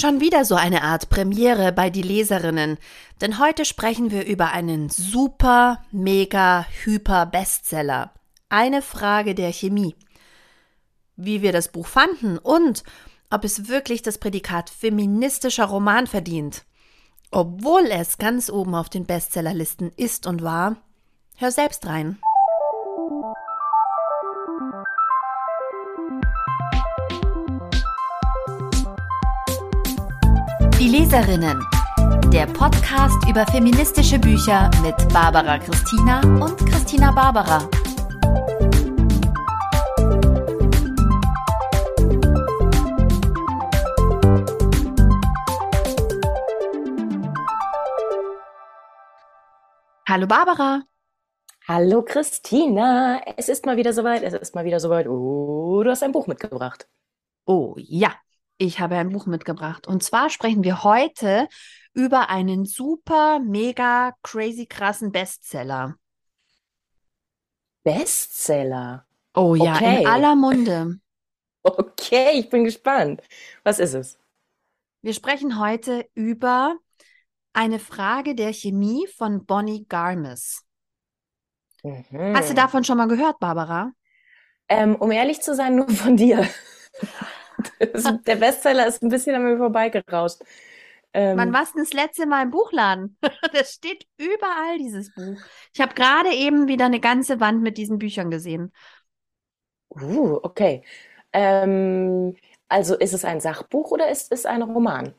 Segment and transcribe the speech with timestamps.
[0.00, 2.78] Schon wieder so eine Art Premiere bei die Leserinnen,
[3.20, 8.12] denn heute sprechen wir über einen super, mega, hyper Bestseller.
[8.48, 9.96] Eine Frage der Chemie.
[11.16, 12.84] Wie wir das Buch fanden und
[13.28, 16.62] ob es wirklich das Prädikat feministischer Roman verdient.
[17.32, 20.76] Obwohl es ganz oben auf den Bestsellerlisten ist und war.
[21.34, 22.18] Hör selbst rein.
[30.78, 31.58] Die Leserinnen.
[32.32, 37.68] Der Podcast über feministische Bücher mit Barbara Christina und Christina Barbara.
[50.08, 50.82] Hallo Barbara.
[51.66, 53.20] Hallo Christina.
[53.36, 54.22] Es ist mal wieder soweit.
[54.22, 55.08] Es ist mal wieder soweit.
[55.08, 56.88] Oh, du hast ein Buch mitgebracht.
[57.46, 58.14] Oh ja,
[58.58, 59.86] ich habe ein Buch mitgebracht.
[59.86, 61.48] Und zwar sprechen wir heute
[61.94, 65.96] über einen super, mega, crazy, krassen Bestseller.
[67.84, 69.06] Bestseller?
[69.34, 70.02] Oh ja, okay.
[70.02, 71.00] in aller Munde.
[71.64, 73.20] Okay, ich bin gespannt.
[73.62, 74.18] Was ist es?
[75.02, 76.76] Wir sprechen heute über
[77.52, 80.64] eine Frage der Chemie von Bonnie Garmis.
[81.82, 82.34] Mhm.
[82.34, 83.92] Hast du davon schon mal gehört, Barbara?
[84.68, 86.48] Ähm, um ehrlich zu sein, nur von dir.
[88.26, 90.42] der Bestseller ist ein bisschen an mir vorbeigerauscht.
[91.14, 93.16] Ähm, Wann warst du das letzte Mal im Buchladen?
[93.52, 95.40] das steht überall, dieses Buch.
[95.72, 98.72] Ich habe gerade eben wieder eine ganze Wand mit diesen Büchern gesehen.
[99.90, 100.84] Uh, okay.
[101.32, 102.36] Ähm,
[102.68, 105.14] also ist es ein Sachbuch oder ist es ein Roman?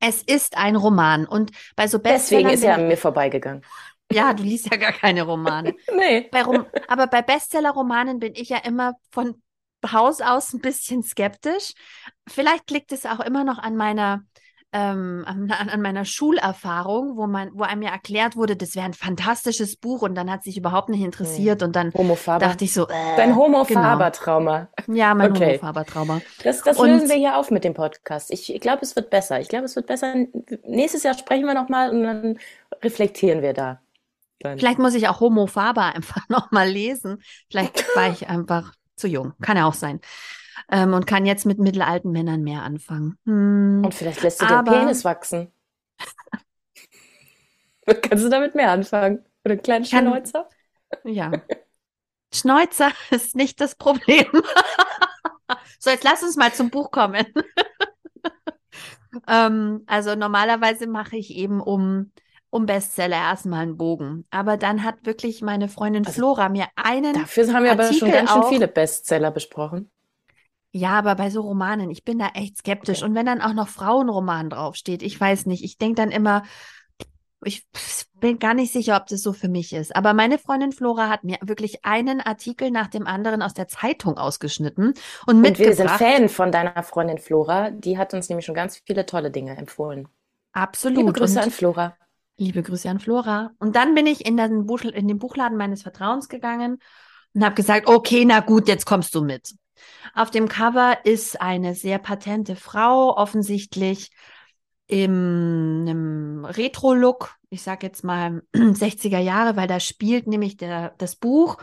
[0.00, 2.42] Es ist ein Roman und bei so Bestseller.
[2.42, 3.62] Deswegen ist er an mir vorbeigegangen.
[4.12, 5.72] Ja, du liest ja gar keine Romane.
[5.96, 6.28] nee.
[6.32, 9.40] Bei Rom aber bei Bestseller-Romanen bin ich ja immer von
[9.92, 11.72] Haus aus ein bisschen skeptisch.
[12.28, 14.22] Vielleicht liegt es auch immer noch an meiner
[14.72, 18.94] ähm, an, an, meiner Schulerfahrung, wo man, wo einem ja erklärt wurde, das wäre ein
[18.94, 21.68] fantastisches Buch und dann hat sich überhaupt nicht interessiert hm.
[21.68, 21.92] und dann
[22.38, 24.68] dachte ich so, äh, dein Homofaber-Trauma.
[24.86, 24.98] Genau.
[24.98, 25.58] Ja, mein okay.
[25.58, 26.20] Homofaber-Trauma.
[26.44, 28.30] Das, das lösen wir hier auf mit dem Podcast.
[28.30, 29.40] Ich, ich glaube, es wird besser.
[29.40, 30.14] Ich glaube, es wird besser.
[30.64, 32.38] Nächstes Jahr sprechen wir nochmal und dann
[32.80, 33.80] reflektieren wir da.
[34.38, 34.58] Dann.
[34.58, 37.22] Vielleicht muss ich auch Homofaber einfach nochmal lesen.
[37.50, 39.32] Vielleicht war ich einfach zu jung.
[39.40, 40.00] Kann ja auch sein.
[40.70, 43.18] Ähm, und kann jetzt mit mittelalten Männern mehr anfangen.
[43.24, 43.82] Hm.
[43.84, 45.52] Und vielleicht lässt du aber, den Penis wachsen.
[48.02, 49.24] Kannst du damit mehr anfangen?
[49.44, 50.48] Oder einen kleinen Schnäuzer?
[51.04, 51.32] Ja.
[52.32, 54.26] Schnäuzer ist nicht das Problem.
[55.78, 57.26] so, jetzt lass uns mal zum Buch kommen.
[59.26, 62.12] ähm, also normalerweise mache ich eben um
[62.50, 64.26] um Bestseller erstmal einen Bogen.
[64.30, 67.14] Aber dann hat wirklich meine Freundin also, Flora mir einen.
[67.14, 69.90] Dafür haben wir Artikel aber schon ganz schön viele Bestseller besprochen.
[70.72, 72.98] Ja, aber bei so Romanen, ich bin da echt skeptisch.
[72.98, 73.08] Okay.
[73.08, 76.44] Und wenn dann auch noch Frauenroman draufsteht, ich weiß nicht, ich denke dann immer,
[77.42, 77.66] ich
[78.20, 79.96] bin gar nicht sicher, ob das so für mich ist.
[79.96, 84.18] Aber meine Freundin Flora hat mir wirklich einen Artikel nach dem anderen aus der Zeitung
[84.18, 84.96] ausgeschnitten und,
[85.26, 85.68] und mitgebracht.
[85.68, 87.70] Wir sind Fan von deiner Freundin Flora.
[87.70, 90.08] Die hat uns nämlich schon ganz viele tolle Dinge empfohlen.
[90.52, 90.98] Absolut.
[90.98, 91.96] Liebe Grüße und an Flora.
[92.40, 93.52] Liebe Grüße an Flora.
[93.58, 96.78] Und dann bin ich in den, Buch, in den Buchladen meines Vertrauens gegangen
[97.34, 99.54] und habe gesagt, okay, na gut, jetzt kommst du mit.
[100.14, 104.10] Auf dem Cover ist eine sehr patente Frau, offensichtlich
[104.86, 107.36] im einem Retro-Look.
[107.50, 111.58] Ich sage jetzt mal 60er Jahre, weil da spielt nämlich der, das Buch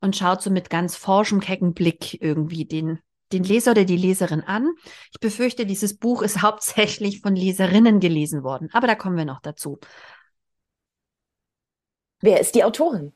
[0.00, 3.00] und schaut so mit ganz forschem, kecken Blick irgendwie den,
[3.32, 4.68] den Leser oder die Leserin an.
[5.12, 9.40] Ich befürchte, dieses Buch ist hauptsächlich von Leserinnen gelesen worden, aber da kommen wir noch
[9.40, 9.78] dazu.
[12.20, 13.12] Wer ist die Autorin?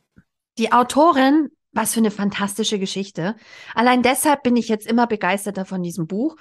[0.59, 3.37] Die Autorin, was für eine fantastische Geschichte.
[3.75, 6.37] Allein deshalb bin ich jetzt immer begeisterter von diesem Buch.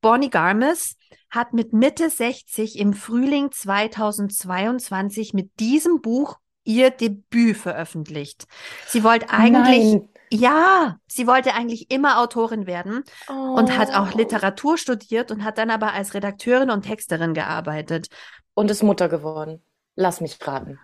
[0.00, 0.96] Bonnie Garmis
[1.30, 8.46] hat mit Mitte 60 im Frühling 2022 mit diesem Buch ihr Debüt veröffentlicht.
[8.86, 10.08] Sie wollte eigentlich Nein.
[10.30, 13.56] Ja, sie wollte eigentlich immer Autorin werden oh.
[13.56, 14.18] und hat auch oh.
[14.18, 18.08] Literatur studiert und hat dann aber als Redakteurin und Texterin gearbeitet.
[18.54, 19.62] Und ist Mutter geworden.
[19.94, 20.78] Lass mich raten.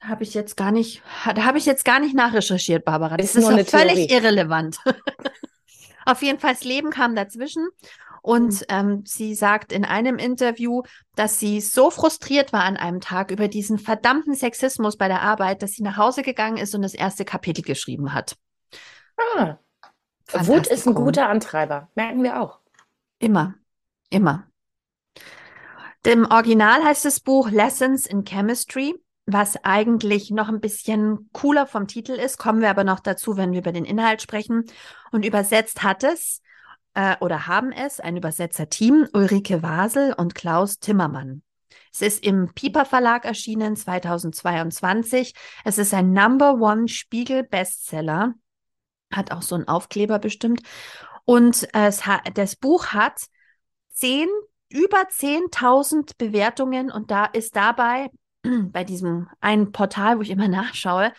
[0.00, 1.02] Habe ich jetzt gar nicht,
[1.34, 3.16] da habe ich jetzt gar nicht nachrecherchiert, Barbara.
[3.16, 4.12] Das ist, ist nur eine völlig Theorie.
[4.12, 4.78] irrelevant.
[6.04, 7.68] Auf jeden Fall, das Leben kam dazwischen.
[8.22, 8.66] Und mhm.
[8.68, 10.82] ähm, sie sagt in einem Interview,
[11.16, 15.62] dass sie so frustriert war an einem Tag über diesen verdammten Sexismus bei der Arbeit,
[15.62, 18.36] dass sie nach Hause gegangen ist und das erste Kapitel geschrieben hat.
[19.36, 19.58] Ah,
[20.46, 22.60] Wut ist ein guter Antreiber, merken wir auch.
[23.18, 23.54] Immer,
[24.10, 24.46] immer.
[26.04, 28.94] Im Original heißt das Buch Lessons in Chemistry,
[29.26, 33.52] was eigentlich noch ein bisschen cooler vom Titel ist, kommen wir aber noch dazu, wenn
[33.52, 34.64] wir über den Inhalt sprechen.
[35.12, 36.42] Und übersetzt hat es
[36.94, 41.42] äh, oder haben es ein Übersetzerteam, Ulrike Wasel und Klaus Timmermann.
[41.92, 45.34] Es ist im Piper Verlag erschienen 2022.
[45.64, 48.34] Es ist ein Number One Spiegel Bestseller.
[49.12, 50.62] Hat auch so einen Aufkleber bestimmt.
[51.24, 53.20] Und es hat, das Buch hat
[53.90, 54.28] zehn,
[54.68, 58.10] über 10.000 Bewertungen und da ist dabei
[58.72, 61.12] bei diesem einen Portal, wo ich immer nachschaue,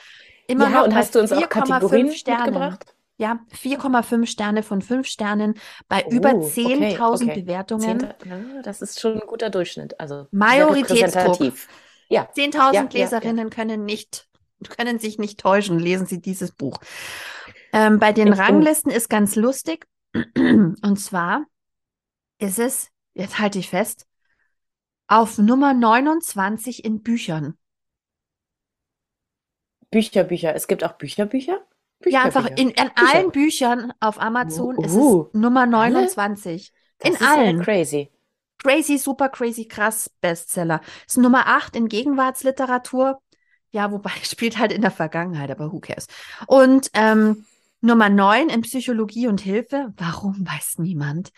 [0.47, 2.43] immer ja, noch und hast du uns auch 4,5 Kategorien Sterne.
[2.45, 2.95] mitgebracht?
[3.17, 5.53] Ja, 4,5 Sterne von 5 Sternen
[5.87, 7.41] bei über Oh, 10.000 okay, okay.
[7.41, 8.13] Bewertungen.
[8.25, 9.99] Ja, das ist schon ein guter Durchschnitt.
[9.99, 11.39] Also Majoritätsdruck.
[12.09, 14.27] Ja, 10.000 Ja, ja, Leserinnen können nicht,
[14.75, 16.79] können sich nicht täuschen, lesen sie dieses Buch.
[17.73, 19.85] Ähm, bei den Ich bin- Ranglisten ist ganz lustig.
[20.37, 21.45] Und zwar
[22.37, 24.05] ist es, jetzt halte ich fest,
[25.07, 27.57] auf Nummer 29 in Büchern.
[29.91, 30.55] Bücher, Bücher.
[30.55, 31.61] Es gibt auch Bücher, Bücher?
[31.99, 32.57] Bücher, Ja, einfach Bücher.
[32.57, 32.91] in, in Bücher.
[33.15, 36.71] allen Büchern auf Amazon ist Uh, es Nummer 29.
[36.99, 37.61] Das in ist ja allen.
[37.61, 38.11] crazy.
[38.61, 40.81] Crazy, super crazy, krass Bestseller.
[41.05, 43.21] Ist Nummer 8 in Gegenwartsliteratur.
[43.71, 46.07] Ja, wobei spielt halt in der Vergangenheit, aber who cares.
[46.47, 47.45] Und ähm,
[47.83, 49.93] Nummer 9 in Psychologie und Hilfe.
[49.97, 51.33] Warum weiß niemand.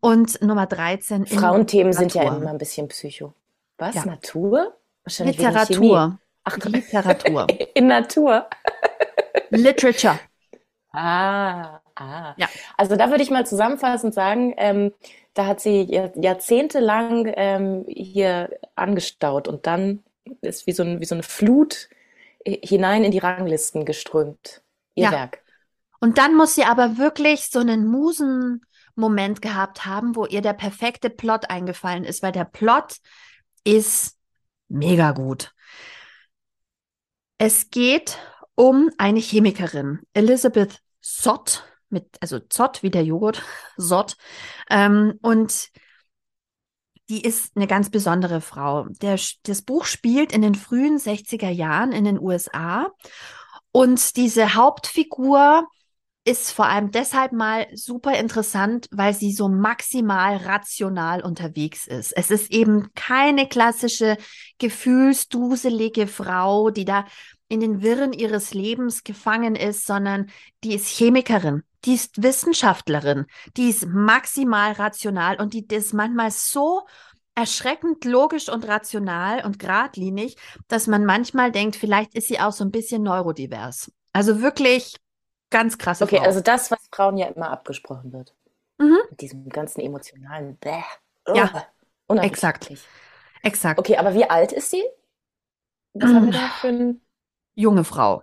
[0.00, 3.34] Und Nummer 13 in Frauenthemen sind ja immer ein bisschen Psycho.
[3.76, 3.94] Was?
[3.94, 4.06] Ja.
[4.06, 4.74] Natur?
[5.04, 5.36] Wahrscheinlich.
[5.36, 6.18] Literatur.
[6.44, 7.46] Ach, Literatur.
[7.74, 8.46] in Natur.
[9.50, 10.18] Literature.
[10.92, 12.34] Ah, ah.
[12.36, 12.48] Ja.
[12.76, 14.92] Also da würde ich mal zusammenfassend sagen, ähm,
[15.34, 20.02] da hat sie jahr- jahrzehntelang ähm, hier angestaut und dann
[20.40, 21.88] ist wie so, ein, wie so eine Flut
[22.44, 24.62] äh, hinein in die Ranglisten geströmt.
[24.96, 25.12] Ihr Ja.
[25.12, 25.38] Werk.
[26.00, 31.10] Und dann muss sie aber wirklich so einen Musenmoment gehabt haben, wo ihr der perfekte
[31.10, 32.96] Plot eingefallen ist, weil der Plot
[33.64, 34.16] ist
[34.68, 35.52] mega gut.
[37.38, 38.18] Es geht
[38.54, 43.42] um eine Chemikerin, Elizabeth Zott, mit, also Zott wie der Joghurt,
[43.76, 44.16] Sott.
[44.68, 45.70] Ähm, und
[47.08, 48.86] die ist eine ganz besondere Frau.
[48.88, 52.92] Der, das Buch spielt in den frühen 60er Jahren in den USA.
[53.72, 55.66] Und diese Hauptfigur
[56.24, 62.12] ist vor allem deshalb mal super interessant, weil sie so maximal rational unterwegs ist.
[62.12, 64.16] Es ist eben keine klassische
[64.58, 67.06] gefühlsduselige Frau, die da
[67.48, 70.30] in den Wirren ihres Lebens gefangen ist, sondern
[70.62, 73.26] die ist Chemikerin, die ist Wissenschaftlerin,
[73.56, 76.82] die ist maximal rational und die ist manchmal so
[77.34, 80.36] erschreckend logisch und rational und geradlinig,
[80.68, 83.90] dass man manchmal denkt, vielleicht ist sie auch so ein bisschen neurodivers.
[84.12, 84.96] Also wirklich
[85.50, 86.24] ganz krasse Okay, Frau.
[86.24, 88.34] also das, was Frauen ja immer abgesprochen wird.
[88.78, 88.98] Mhm.
[89.10, 90.82] Mit diesem ganzen emotionalen Bäh.
[91.34, 91.66] Ja,
[92.22, 92.72] exakt.
[93.42, 93.78] Exakt.
[93.78, 94.82] Okay, aber wie alt ist sie?
[95.94, 96.14] Was Mm.
[96.16, 97.00] haben wir da für ein...
[97.54, 98.22] Junge Frau.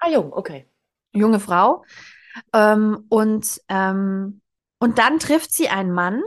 [0.00, 0.66] Ah, jung, okay.
[1.12, 1.84] Junge Frau.
[2.52, 4.40] Ähm, und, ähm,
[4.78, 6.22] und dann trifft sie einen Mann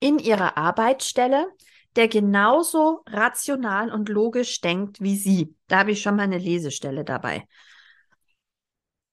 [0.00, 1.48] in ihrer Arbeitsstelle,
[1.96, 5.56] der genauso rational und logisch denkt wie sie.
[5.68, 7.46] Da habe ich schon mal eine Lesestelle dabei.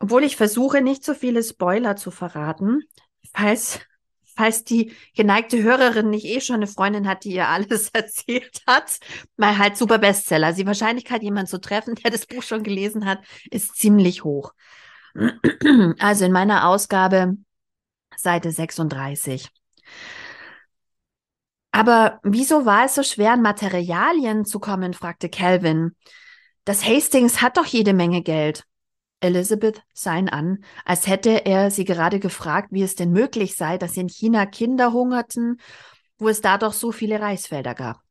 [0.04, 2.84] Obwohl ich versuche, nicht so viele Spoiler zu verraten,
[3.34, 3.80] falls,
[4.36, 9.00] falls die geneigte Hörerin nicht eh schon eine Freundin hat, die ihr alles erzählt hat,
[9.38, 10.52] weil halt super Bestseller.
[10.52, 13.20] Die Wahrscheinlichkeit, jemanden zu treffen, der das Buch schon gelesen hat,
[13.50, 14.52] ist ziemlich hoch.
[16.00, 17.38] Also in meiner Ausgabe
[18.18, 19.48] Seite 36.
[21.72, 24.94] Aber wieso war es so schwer, an Materialien zu kommen?
[24.94, 25.96] fragte Calvin.
[26.66, 28.66] Das Hastings hat doch jede Menge Geld.
[29.24, 33.78] Elizabeth sah ihn an, als hätte er sie gerade gefragt, wie es denn möglich sei,
[33.78, 35.60] dass in China Kinder hungerten,
[36.18, 38.02] wo es da doch so viele Reisfelder gab.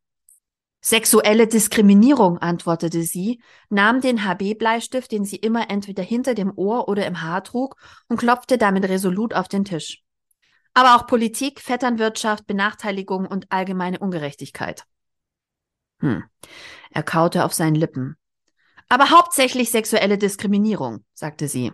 [0.85, 7.07] Sexuelle Diskriminierung, antwortete sie, nahm den HB-Bleistift, den sie immer entweder hinter dem Ohr oder
[7.07, 7.77] im Haar trug,
[8.09, 10.03] und klopfte damit resolut auf den Tisch.
[10.75, 14.85] Aber auch Politik, Vetternwirtschaft, Benachteiligung und allgemeine Ungerechtigkeit.
[16.01, 16.25] Hm.
[16.91, 18.17] Er kaute auf seinen Lippen.
[18.89, 21.73] Aber hauptsächlich sexuelle Diskriminierung, sagte sie.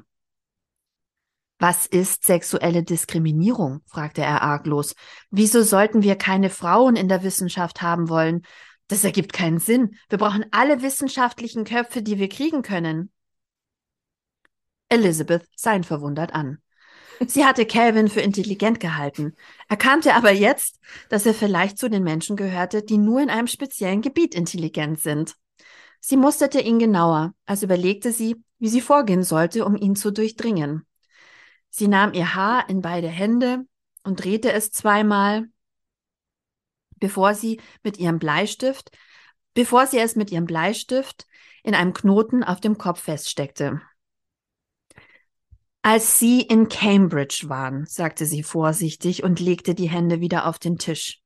[1.59, 3.81] Was ist sexuelle Diskriminierung?
[3.87, 4.95] fragte er arglos.
[5.31, 8.43] Wieso sollten wir keine Frauen in der Wissenschaft haben wollen?
[8.87, 9.97] Das ergibt keinen Sinn.
[10.09, 13.11] Wir brauchen alle wissenschaftlichen Köpfe, die wir kriegen können.
[14.88, 16.59] Elizabeth sah ihn verwundert an.
[17.27, 19.35] Sie hatte Calvin für intelligent gehalten,
[19.69, 24.03] erkannte aber jetzt, dass er vielleicht zu den Menschen gehörte, die nur in einem speziellen
[24.03, 25.35] Gebiet intelligent sind.
[26.00, 30.87] Sie musterte ihn genauer, als überlegte sie, wie sie vorgehen sollte, um ihn zu durchdringen.
[31.71, 33.67] Sie nahm ihr Haar in beide Hände
[34.05, 35.49] und drehte es zweimal,
[36.97, 38.90] bevor sie mit ihrem Bleistift,
[39.55, 41.26] bevor sie es mit ihrem Bleistift
[41.62, 43.81] in einem Knoten auf dem Kopf feststeckte.
[45.83, 50.76] Als Sie in Cambridge waren, sagte sie vorsichtig und legte die Hände wieder auf den
[50.76, 51.23] Tisch.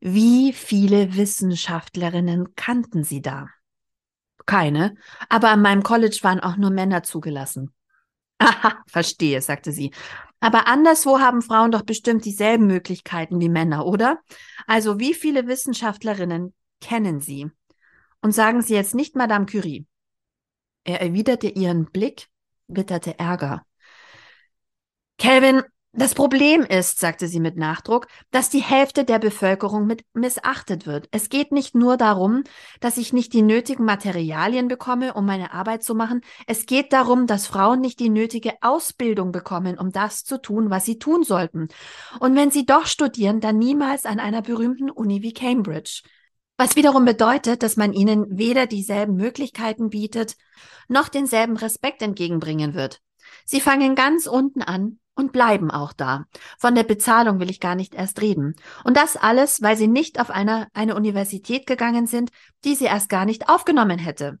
[0.00, 3.48] Wie viele Wissenschaftlerinnen kannten Sie da?
[4.48, 4.94] Keine,
[5.28, 7.70] aber an meinem College waren auch nur Männer zugelassen.
[8.38, 9.92] Aha, verstehe, sagte sie.
[10.40, 14.20] Aber anderswo haben Frauen doch bestimmt dieselben Möglichkeiten wie Männer, oder?
[14.66, 17.50] Also wie viele Wissenschaftlerinnen kennen Sie?
[18.22, 19.86] Und sagen Sie jetzt nicht Madame Curie.
[20.84, 22.28] Er erwiderte ihren Blick,
[22.68, 23.66] witterte Ärger.
[25.18, 30.86] Kelvin, das Problem ist, sagte sie mit Nachdruck, dass die Hälfte der Bevölkerung mit missachtet
[30.86, 31.08] wird.
[31.12, 32.44] Es geht nicht nur darum,
[32.80, 36.20] dass ich nicht die nötigen Materialien bekomme, um meine Arbeit zu machen.
[36.46, 40.84] Es geht darum, dass Frauen nicht die nötige Ausbildung bekommen, um das zu tun, was
[40.84, 41.68] sie tun sollten.
[42.20, 46.02] Und wenn sie doch studieren, dann niemals an einer berühmten Uni wie Cambridge.
[46.58, 50.36] Was wiederum bedeutet, dass man ihnen weder dieselben Möglichkeiten bietet,
[50.88, 53.00] noch denselben Respekt entgegenbringen wird.
[53.46, 56.26] Sie fangen ganz unten an und bleiben auch da.
[56.58, 58.54] Von der Bezahlung will ich gar nicht erst reden.
[58.84, 62.30] Und das alles, weil sie nicht auf eine, eine Universität gegangen sind,
[62.64, 64.38] die sie erst gar nicht aufgenommen hätte.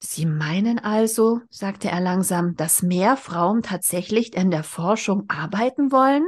[0.00, 6.24] Sie meinen also, sagte er langsam, dass mehr Frauen tatsächlich in der Forschung arbeiten wollen?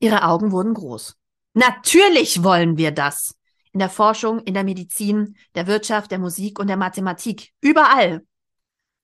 [0.00, 1.16] Ihre Augen wurden groß.
[1.54, 3.36] Natürlich wollen wir das.
[3.72, 7.52] In der Forschung, in der Medizin, der Wirtschaft, der Musik und der Mathematik.
[7.60, 8.26] Überall.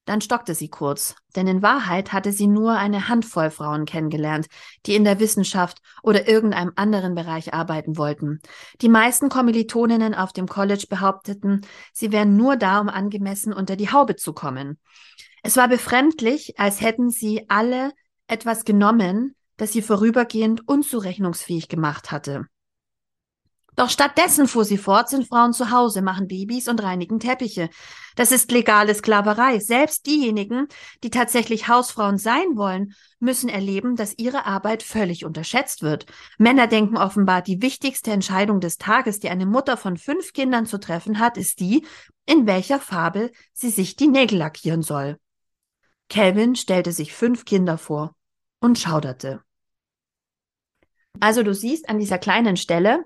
[0.05, 4.47] Dann stockte sie kurz, denn in Wahrheit hatte sie nur eine Handvoll Frauen kennengelernt,
[4.85, 8.41] die in der Wissenschaft oder irgendeinem anderen Bereich arbeiten wollten.
[8.81, 11.61] Die meisten Kommilitoninnen auf dem College behaupteten,
[11.93, 14.79] sie wären nur da, um angemessen unter die Haube zu kommen.
[15.45, 17.93] Es war befremdlich, als hätten sie alle
[18.27, 22.47] etwas genommen, das sie vorübergehend unzurechnungsfähig gemacht hatte.
[23.75, 27.71] Doch stattdessen, fuhr sie fort, sind Frauen zu Hause, machen Babys und reinigen Teppiche.
[28.17, 29.61] Das ist legale Sklaverei.
[29.61, 30.67] Selbst diejenigen,
[31.03, 36.05] die tatsächlich Hausfrauen sein wollen, müssen erleben, dass ihre Arbeit völlig unterschätzt wird.
[36.37, 40.79] Männer denken offenbar, die wichtigste Entscheidung des Tages, die eine Mutter von fünf Kindern zu
[40.79, 41.87] treffen hat, ist die,
[42.27, 45.19] in welcher Farbe sie sich die Nägel lackieren soll.
[46.11, 48.15] Calvin stellte sich fünf Kinder vor
[48.61, 49.41] und schauderte.
[51.21, 53.05] Also du siehst an dieser kleinen Stelle,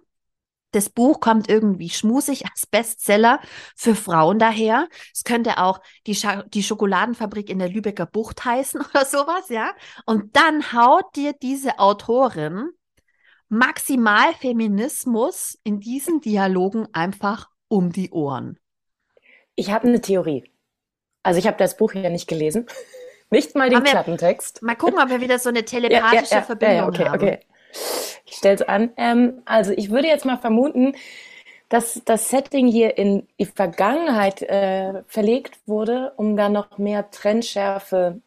[0.72, 3.40] das Buch kommt irgendwie schmusig als Bestseller
[3.74, 4.88] für Frauen daher.
[5.14, 9.72] Es könnte auch die, Scha die Schokoladenfabrik in der Lübecker Bucht heißen oder sowas, ja.
[10.04, 12.70] Und dann haut dir diese Autorin
[13.48, 18.58] Maximalfeminismus in diesen Dialogen einfach um die Ohren.
[19.54, 20.50] Ich habe eine Theorie.
[21.22, 22.66] Also ich habe das Buch ja nicht gelesen.
[23.28, 24.62] Nicht mal den Klappentext.
[24.62, 27.14] Mal gucken, ob wir wieder so eine telepathische ja, ja, ja, Verbindung okay, haben.
[27.16, 27.40] Okay.
[28.24, 28.92] Ich stelle es an.
[28.96, 30.94] Ähm, also ich würde jetzt mal vermuten,
[31.68, 38.20] dass das Setting hier in die Vergangenheit äh, verlegt wurde, um da noch mehr Trennschärfe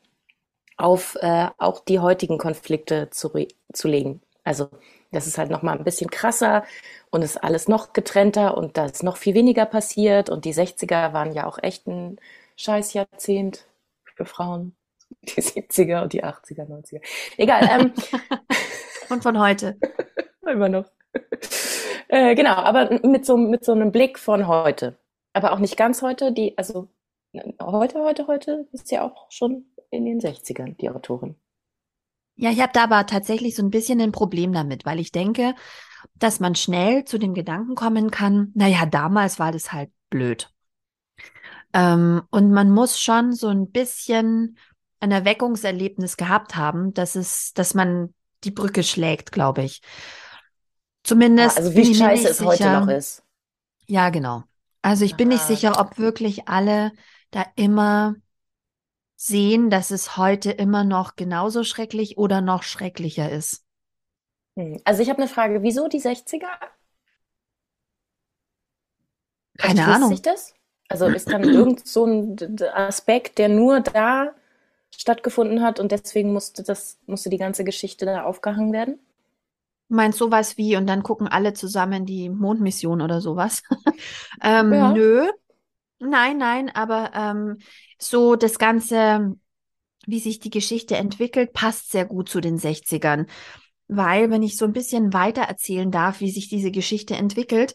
[0.78, 3.32] auf äh, auch die heutigen Konflikte zu,
[3.74, 4.22] zu legen.
[4.44, 4.70] Also
[5.12, 6.64] das ist halt noch mal ein bisschen krasser
[7.12, 11.14] und ist alles noch getrennter und da ist noch viel weniger passiert und die 60er
[11.14, 12.20] waren ja auch echt ein
[12.58, 13.66] Scheißjahrzehnt
[14.16, 14.76] für Frauen.
[15.24, 17.02] Die 70er und die 80er, 90er.
[17.38, 17.68] Egal.
[17.72, 17.94] Ähm,
[19.10, 19.78] Und von heute.
[20.50, 20.86] Immer noch.
[22.08, 24.98] Äh, genau, aber mit so, mit so einem Blick von heute.
[25.34, 26.90] Aber auch nicht ganz heute, die, also
[27.62, 31.36] heute, heute, heute ist ja auch schon in den 60ern, die Autorin.
[32.36, 35.54] Ja, ich habe da aber tatsächlich so ein bisschen ein Problem damit, weil ich denke,
[36.16, 40.50] dass man schnell zu dem Gedanken kommen kann, naja, damals war das halt blöd.
[41.74, 44.58] Ähm, und man muss schon so ein bisschen
[45.00, 49.82] ein Erweckungserlebnis gehabt haben, dass es, dass man die Brücke schlägt, glaube ich.
[51.04, 51.58] Zumindest.
[51.58, 52.50] Ja, also wie scheiße es sicher.
[52.50, 53.24] heute noch ist.
[53.88, 54.44] Ja, genau.
[54.82, 55.18] Also ich Aha.
[55.18, 56.92] bin nicht sicher, ob wirklich alle
[57.32, 58.16] da immer
[59.16, 63.66] sehen, dass es heute immer noch genauso schrecklich oder noch schrecklicher ist.
[64.56, 64.80] Hm.
[64.86, 66.48] Also ich habe eine Frage, wieso die 60er?
[69.58, 70.10] Keine Ahnung.
[70.10, 70.54] Sich das?
[70.88, 72.38] Also ist dann irgend so ein
[72.74, 74.34] Aspekt, der nur da
[75.00, 79.00] stattgefunden hat und deswegen musste das, musste die ganze Geschichte da aufgehangen werden?
[79.88, 83.64] Du meinst sowas wie, und dann gucken alle zusammen die Mondmission oder sowas?
[84.44, 84.92] ähm, ja.
[84.92, 85.26] Nö.
[86.00, 87.60] Nein, nein, aber ähm,
[87.98, 89.38] so das Ganze,
[90.06, 93.26] wie sich die Geschichte entwickelt, passt sehr gut zu den 60ern.
[93.88, 97.74] Weil, wenn ich so ein bisschen weiter erzählen darf, wie sich diese Geschichte entwickelt,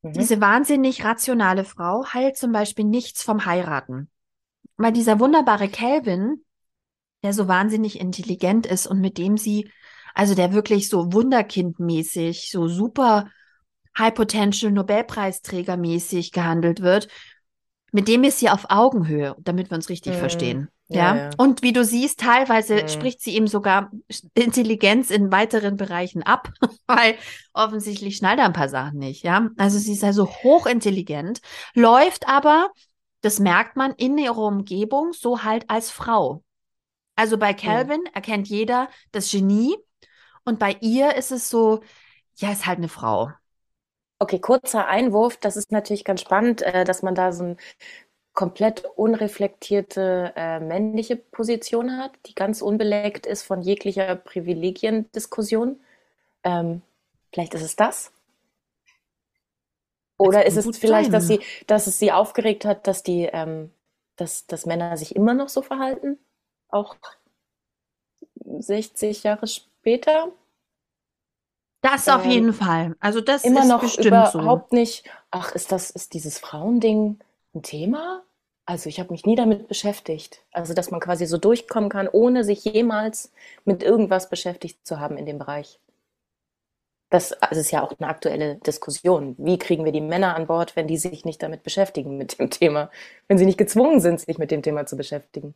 [0.00, 0.14] mhm.
[0.14, 4.10] diese wahnsinnig rationale Frau heilt zum Beispiel nichts vom Heiraten
[4.78, 6.44] weil dieser wunderbare Calvin,
[7.22, 9.70] der so wahnsinnig intelligent ist und mit dem sie,
[10.14, 13.30] also der wirklich so wunderkindmäßig, so super
[13.98, 17.08] High Potential Nobelpreisträgermäßig gehandelt wird,
[17.90, 20.18] mit dem ist sie auf Augenhöhe, damit wir uns richtig Mhm.
[20.20, 20.68] verstehen.
[20.88, 21.30] Ja, Ja, ja.
[21.36, 22.88] und wie du siehst, teilweise Mhm.
[22.88, 23.90] spricht sie ihm sogar
[24.34, 26.50] Intelligenz in weiteren Bereichen ab,
[26.86, 27.16] weil
[27.52, 29.22] offensichtlich schnallt er ein paar Sachen nicht.
[29.24, 31.40] Ja, also sie ist also hochintelligent,
[31.74, 32.70] läuft aber,
[33.20, 36.42] das merkt man in ihrer Umgebung, so halt als Frau.
[37.16, 39.76] Also bei Calvin erkennt jeder das Genie
[40.44, 41.82] und bei ihr ist es so,
[42.36, 43.30] ja, ist halt eine Frau.
[44.20, 45.36] Okay, kurzer Einwurf.
[45.36, 47.56] Das ist natürlich ganz spannend, äh, dass man da so eine
[48.32, 55.80] komplett unreflektierte äh, männliche Position hat, die ganz unbeleckt ist von jeglicher Privilegiendiskussion.
[56.44, 56.82] Ähm,
[57.32, 58.12] vielleicht ist es das.
[60.18, 63.70] Oder ist es vielleicht, dass sie, dass es sie aufgeregt hat, dass die, ähm,
[64.16, 66.18] dass, dass Männer sich immer noch so verhalten?
[66.68, 66.96] Auch
[68.60, 70.32] 60 Jahre später?
[71.82, 72.96] Das auf Ähm, jeden Fall.
[73.00, 74.40] Also das immer ist noch bestimmt so.
[74.40, 77.18] überhaupt nicht, ach, ist das, ist dieses Frauending
[77.54, 78.22] ein Thema?
[78.66, 80.42] Also ich habe mich nie damit beschäftigt.
[80.52, 83.32] Also dass man quasi so durchkommen kann, ohne sich jemals
[83.64, 85.78] mit irgendwas beschäftigt zu haben in dem Bereich.
[87.10, 89.34] Das, also ist ja auch eine aktuelle Diskussion.
[89.38, 92.50] Wie kriegen wir die Männer an Bord, wenn die sich nicht damit beschäftigen mit dem
[92.50, 92.90] Thema?
[93.28, 95.54] Wenn sie nicht gezwungen sind, sich mit dem Thema zu beschäftigen.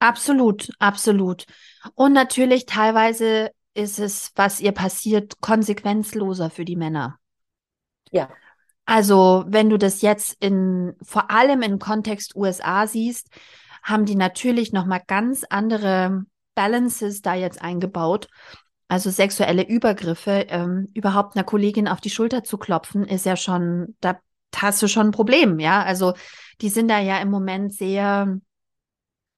[0.00, 1.46] Absolut, absolut.
[1.94, 7.18] Und natürlich teilweise ist es, was ihr passiert, konsequenzloser für die Männer.
[8.10, 8.30] Ja.
[8.84, 13.28] Also, wenn du das jetzt in, vor allem im Kontext USA siehst,
[13.82, 16.24] haben die natürlich nochmal ganz andere
[16.54, 18.28] Balances da jetzt eingebaut.
[18.90, 23.96] Also sexuelle Übergriffe, ähm, überhaupt einer Kollegin auf die Schulter zu klopfen, ist ja schon,
[24.00, 24.18] da
[24.56, 25.82] hast du schon ein Problem, ja.
[25.84, 26.14] Also
[26.60, 28.40] die sind da ja im Moment sehr,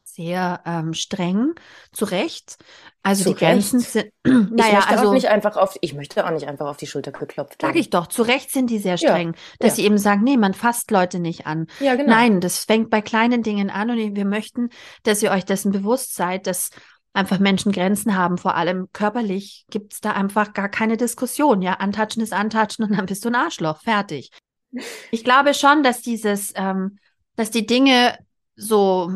[0.05, 1.55] sehr ähm, streng,
[1.93, 2.57] zu Recht.
[3.03, 3.91] Also Zu die Grenzen Recht?
[3.91, 6.77] sind, Ich naja, möchte also auch nicht einfach auf, ich möchte auch nicht einfach auf
[6.79, 7.81] die Schulter geklopft sag werden.
[7.81, 9.77] ich doch, zu Recht sind die sehr Ja, streng, dass ja.
[9.77, 11.67] sie eben sagen, nee, man fasst Leute nicht an.
[11.79, 12.13] Ja, genau.
[12.13, 14.69] Nein, das fängt bei kleinen Dingen an und wir möchten,
[15.05, 16.71] dass ihr euch dessen bewusst seid, dass
[17.13, 18.39] einfach Menschen Grenzen haben.
[18.39, 21.63] Vor allem körperlich gibt's da einfach gar keine Diskussion.
[21.63, 23.81] Ja, antatschen ist antatschen und dann bist du ein Arschloch.
[23.83, 24.31] Fertig.
[25.11, 26.99] Ich glaube schon, dass dieses, ähm,
[27.37, 28.17] dass die Dinge
[28.57, 29.13] so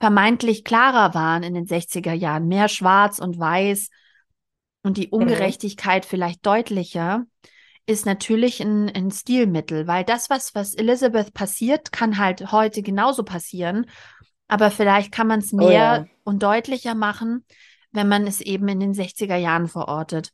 [0.00, 3.90] vermeintlich klarer waren in den 60er Jahren, mehr schwarz und weiß
[4.82, 7.26] und die Ungerechtigkeit vielleicht deutlicher,
[7.86, 13.24] ist natürlich ein, ein Stilmittel, weil das, was, was Elizabeth passiert, kann halt heute genauso
[13.24, 13.86] passieren.
[14.54, 16.06] Aber vielleicht kann man es Oh mehr ja.
[16.24, 17.44] und deutlicher machen,
[17.92, 20.32] wenn man es eben in den 60er Jahren verortet.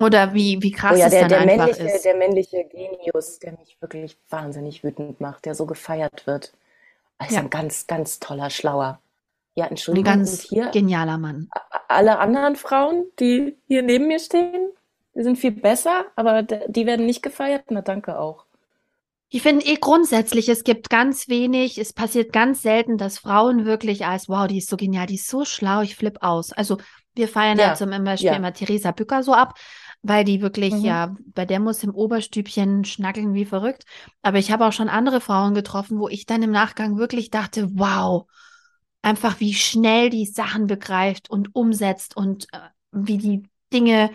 [0.00, 2.04] Oder wie, wie krass Oh ja, es der, dann der einfach männliche, ist.
[2.04, 6.52] der männliche Genius, der mich wirklich wahnsinnig wütend macht, der so gefeiert wird.
[7.20, 7.40] Ist Ja.
[7.40, 9.00] ein ganz, ganz toller, schlauer.
[9.56, 11.52] Ja, Ein Entschuldigung, und ganz hier genialer Mann.
[11.88, 14.70] alle anderen Frauen, die hier neben mir stehen,
[15.14, 17.64] die sind viel besser, aber die werden nicht gefeiert.
[17.70, 18.46] Na, danke auch.
[19.34, 24.04] Ich finde eh grundsätzlich, es gibt ganz wenig, es passiert ganz selten, dass Frauen wirklich
[24.04, 26.52] als, wow, die ist so genial, die ist so schlau, ich flipp aus.
[26.52, 26.76] Also
[27.14, 28.36] wir feiern ja, Ja, zum Beispiel ja.
[28.36, 29.58] immer Theresa Bücker so ab,
[30.02, 30.84] weil die wirklich, Mhm.
[30.84, 33.84] ja, bei der muss im Oberstübchen schnackeln wie verrückt.
[34.20, 37.68] Aber ich habe auch schon andere Frauen getroffen, wo ich dann im Nachgang wirklich dachte,
[37.72, 38.26] wow,
[39.00, 42.58] einfach wie schnell die Sachen begreift und umsetzt und äh,
[42.92, 43.42] wie die
[43.72, 44.10] Dinge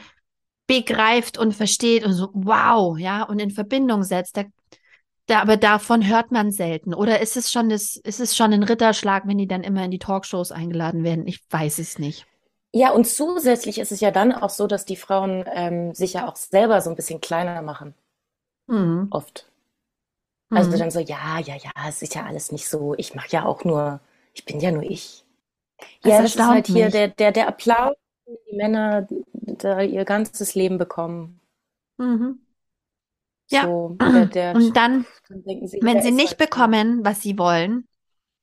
[0.68, 4.38] begreift und versteht und so, wow, ja, und in Verbindung setzt.
[4.38, 4.44] Da,
[5.28, 6.94] da, aber davon hört man selten.
[6.94, 9.92] Oder ist es schon das, ist es schon ein Ritterschlag, wenn die dann immer in
[9.92, 11.28] die Talkshows eingeladen werden?
[11.28, 12.26] Ich weiß es nicht.
[12.74, 16.28] Ja, und zusätzlich ist es ja dann auch so, dass die Frauen ähm, sich ja
[16.30, 17.94] auch selber so ein bisschen kleiner machen,
[18.68, 19.12] Mhm.
[19.12, 19.52] oft.
[20.54, 20.78] Also Mhm.
[20.78, 22.96] dann so, ja, ja, ja, es ist ja alles nicht so.
[22.98, 24.00] Ich mache ja auch nur,
[24.34, 25.26] ich bin ja nur ich.
[26.02, 26.94] Das Ja, das ist halt hier mich.
[26.94, 27.96] der, der, der Applaus,
[28.28, 31.40] den die Männer da ihr ganzes Leben bekommen.
[32.00, 32.38] Mhm.
[33.50, 33.64] Ja.
[33.64, 37.88] So, der, der, Und dann, sie, wenn sie nicht halt bekommen, was sie wollen,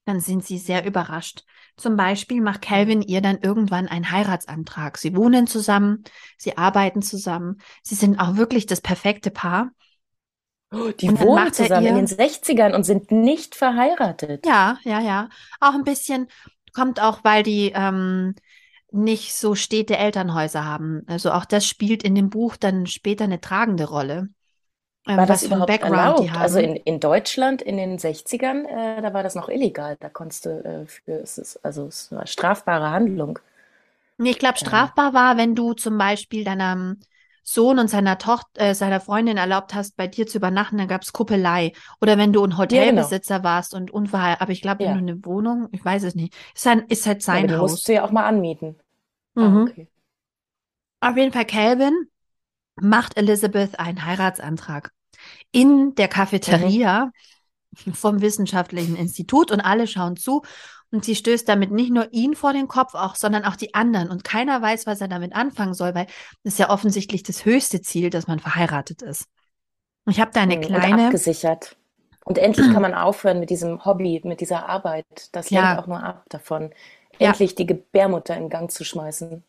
[0.04, 1.44] dann sind sie sehr überrascht.
[1.76, 4.98] Zum Beispiel macht Calvin ihr dann irgendwann einen Heiratsantrag.
[4.98, 6.04] Sie wohnen zusammen,
[6.38, 9.70] sie arbeiten zusammen, sie sind auch wirklich das perfekte Paar.
[10.72, 14.44] Oh, Die wohnen zusammen in den 60ern und sind nicht verheiratet.
[14.46, 15.28] Ja, ja, ja.
[15.60, 16.28] Auch ein bisschen
[16.72, 18.34] kommt auch, weil die ähm,
[18.90, 21.02] nicht so stete Elternhäuser haben.
[21.06, 24.28] Also auch das spielt in dem Buch dann später eine tragende Rolle.
[25.06, 26.40] Ähm, War das was für ein überhaupt Background die erlaubt?
[26.40, 29.96] Also in, in Deutschland in den 60ern, äh, da war das noch illegal.
[30.00, 33.38] Da konntest du äh, für, es ist, also es war strafbare Handlung.
[34.16, 37.00] Nee, ich glaube, strafbar war, wenn du zum Beispiel deinem
[37.42, 41.12] Sohn und seiner Tochter, äh, seiner Freundin erlaubt hast, bei dir zu übernachten, dann gab's
[41.12, 41.72] Kuppelei.
[42.00, 44.42] Oder wenn du ein Hotelbesitzer warst und unverheiratet.
[44.42, 44.94] Aber ich glaube, wenn Ja.
[44.94, 47.76] du eine Wohnung, ich weiß es nicht, ist, ein, ist halt Aber sein die Haus.
[47.76, 48.80] musst du ja auch mal anmieten.
[49.38, 49.58] Ah, Mhm.
[49.58, 49.88] okay.
[51.00, 52.08] Auf jeden Fall, Calvin
[52.80, 54.92] macht Elizabeth einen Heiratsantrag
[55.52, 57.12] in der Cafeteria,
[57.92, 60.42] vom Wissenschaftlichen Institut und alle schauen zu
[60.94, 64.10] und sie stößt damit nicht nur ihn vor den Kopf, auch, sondern auch die anderen.
[64.10, 66.06] Und keiner weiß, was er damit anfangen soll, weil
[66.44, 69.26] das ist ja offensichtlich das höchste Ziel, dass man verheiratet ist.
[70.08, 70.94] Ich habe da eine kleine.
[70.94, 71.76] Und abgesichert.
[72.24, 75.04] Und endlich kann man aufhören mit diesem Hobby, mit dieser Arbeit.
[75.32, 75.62] Das ja.
[75.62, 76.70] lenkt auch nur ab davon.
[77.18, 77.56] Endlich ja.
[77.56, 79.42] die Gebärmutter in Gang zu schmeißen.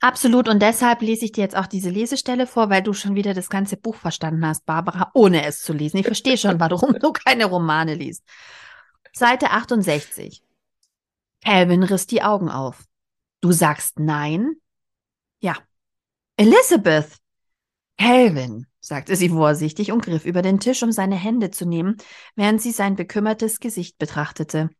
[0.00, 0.48] Absolut.
[0.48, 3.50] Und deshalb lese ich dir jetzt auch diese Lesestelle vor, weil du schon wieder das
[3.50, 5.98] ganze Buch verstanden hast, Barbara, ohne es zu lesen.
[5.98, 8.22] Ich verstehe schon, warum du keine Romane liest.
[9.12, 10.42] Seite 68.
[11.44, 12.84] Calvin riss die Augen auf.
[13.40, 14.56] Du sagst nein?
[15.40, 15.56] Ja.
[16.36, 17.18] Elizabeth!
[17.98, 21.96] Calvin, sagte sie vorsichtig und griff über den Tisch, um seine Hände zu nehmen,
[22.34, 24.70] während sie sein bekümmertes Gesicht betrachtete.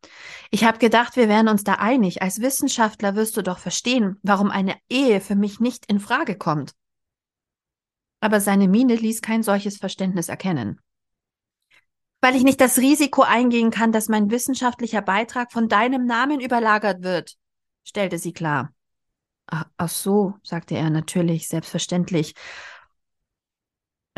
[0.50, 2.22] Ich habe gedacht, wir wären uns da einig.
[2.22, 6.72] Als Wissenschaftler wirst du doch verstehen, warum eine Ehe für mich nicht in Frage kommt.
[8.20, 10.80] Aber seine Miene ließ kein solches Verständnis erkennen.
[12.20, 17.02] Weil ich nicht das Risiko eingehen kann, dass mein wissenschaftlicher Beitrag von deinem Namen überlagert
[17.02, 17.36] wird,
[17.84, 18.72] stellte sie klar.
[19.46, 22.34] Ach, ach so, sagte er natürlich, selbstverständlich.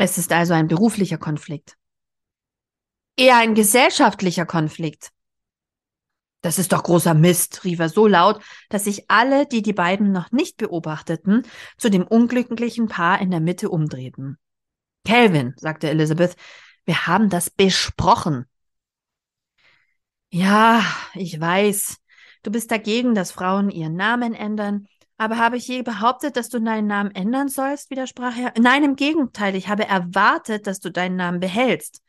[0.03, 1.77] Es ist also ein beruflicher Konflikt.
[3.15, 5.11] Eher ein gesellschaftlicher Konflikt.
[6.41, 10.11] Das ist doch großer Mist, rief er so laut, dass sich alle, die die beiden
[10.11, 11.43] noch nicht beobachteten,
[11.77, 14.39] zu dem unglücklichen Paar in der Mitte umdrehten.
[15.05, 16.35] Calvin, sagte Elizabeth,
[16.85, 18.45] wir haben das besprochen.
[20.31, 20.83] Ja,
[21.13, 21.97] ich weiß.
[22.41, 24.87] Du bist dagegen, dass Frauen ihren Namen ändern,
[25.21, 27.91] aber habe ich je behauptet, dass du deinen Namen ändern sollst?
[27.91, 28.53] widersprach er.
[28.59, 32.01] Nein, im Gegenteil, ich habe erwartet, dass du deinen Namen behältst.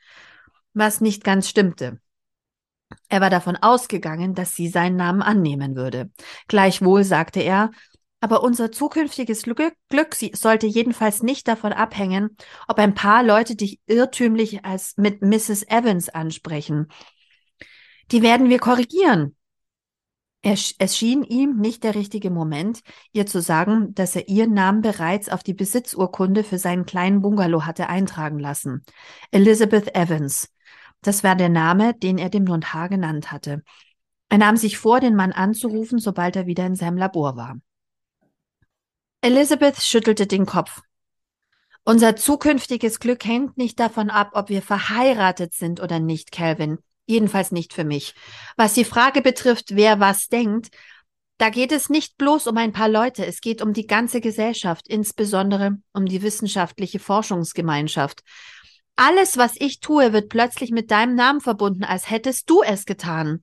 [0.72, 2.01] Was nicht ganz stimmte.
[3.11, 6.11] Er war davon ausgegangen, dass sie seinen Namen annehmen würde.
[6.48, 7.70] Gleichwohl sagte er,
[8.20, 12.35] aber unser zukünftiges Glück, sollte jedenfalls nicht davon abhängen,
[12.66, 15.68] ob ein paar Leute dich irrtümlich als mit Mrs.
[15.68, 16.87] Evans ansprechen.
[18.11, 19.37] Die werden wir korrigieren.
[20.44, 22.81] Es schien ihm nicht der richtige Moment,
[23.12, 27.64] ihr zu sagen, dass er ihren Namen bereits auf die Besitzurkunde für seinen kleinen Bungalow
[27.64, 28.83] hatte eintragen lassen.
[29.31, 30.52] Elizabeth Evans.
[31.00, 33.62] Das war der Name, den er dem Notar genannt hatte.
[34.28, 37.59] Er nahm sich vor, den Mann anzurufen, sobald er wieder in seinem Labor war.
[39.20, 40.83] Elizabeth schüttelte den Kopf.
[41.85, 46.78] Unser zukünftiges Glück hängt nicht davon ab, ob wir verheiratet sind oder nicht, Calvin.
[47.07, 48.15] Jedenfalls nicht für mich.
[48.57, 50.71] Was die Frage betrifft, wer was denkt,
[51.38, 54.87] da geht es nicht bloß um ein paar Leute, es geht um die ganze Gesellschaft,
[54.87, 58.23] insbesondere um die wissenschaftliche Forschungsgemeinschaft.
[58.95, 63.43] Alles, was ich tue, wird plötzlich mit deinem Namen verbunden, als hättest du es getan.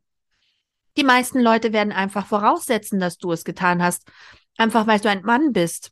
[0.96, 4.08] Die meisten Leute werden einfach voraussetzen, dass du es getan hast,
[4.58, 5.92] einfach weil du ein Mann bist.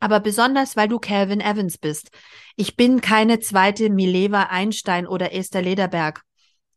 [0.00, 2.10] Aber besonders, weil du Calvin Evans bist.
[2.56, 6.22] Ich bin keine zweite Mileva Einstein oder Esther Lederberg.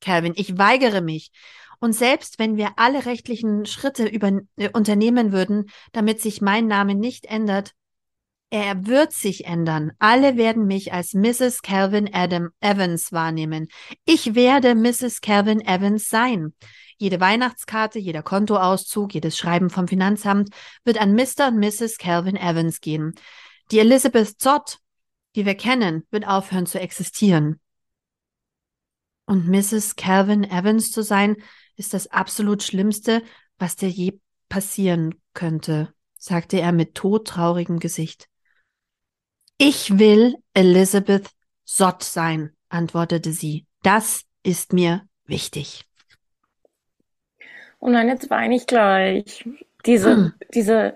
[0.01, 1.31] Calvin, ich weigere mich.
[1.79, 6.95] Und selbst wenn wir alle rechtlichen Schritte über, äh, unternehmen würden, damit sich mein Name
[6.95, 7.73] nicht ändert,
[8.49, 9.91] er wird sich ändern.
[9.99, 11.61] Alle werden mich als Mrs.
[11.61, 13.67] Calvin Adam Evans wahrnehmen.
[14.05, 15.19] Ich werde Mrs.
[15.19, 16.53] Calvin Evans sein.
[16.97, 20.49] Jede Weihnachtskarte, jeder Kontoauszug, jedes Schreiben vom Finanzamt
[20.85, 21.49] wird an Mr.
[21.49, 21.97] und Mrs.
[21.97, 23.13] Calvin Evans gehen.
[23.71, 24.79] Die Elizabeth Zott,
[25.35, 27.59] die wir kennen, wird aufhören zu existieren.
[29.27, 29.97] Und Mrs.
[29.97, 31.35] Calvin Evans zu sein,
[31.75, 33.21] ist das absolut Schlimmste,
[33.59, 38.27] was dir je passieren könnte, sagte er mit todtraurigem Gesicht.
[39.57, 41.29] Ich will Elizabeth
[41.65, 43.65] Sott sein, antwortete sie.
[43.83, 45.83] Das ist mir wichtig.
[47.79, 49.47] Oh nein, jetzt weine ich gleich.
[49.85, 50.33] Diese, hm.
[50.53, 50.95] diese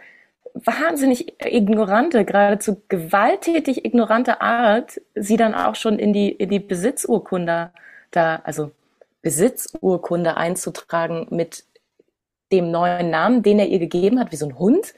[0.54, 7.72] wahnsinnig ignorante, geradezu gewalttätig ignorante Art, sie dann auch schon in die, in die Besitzurkunde
[8.12, 8.72] da, also
[9.22, 11.66] Besitzurkunde einzutragen mit
[12.52, 14.94] dem neuen Namen, den er ihr gegeben hat, wie so ein Hund.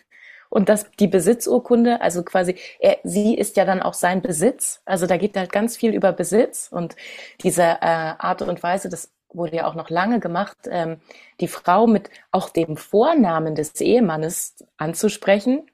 [0.49, 4.81] Und dass die Besitzurkunde, also quasi, er, sie ist ja dann auch sein Besitz.
[4.85, 6.95] Also da geht halt ganz viel über Besitz und
[7.41, 10.97] diese äh, Art und Weise, das wurde ja auch noch lange gemacht, ähm,
[11.39, 15.65] die Frau mit auch dem Vornamen des Ehemannes anzusprechen.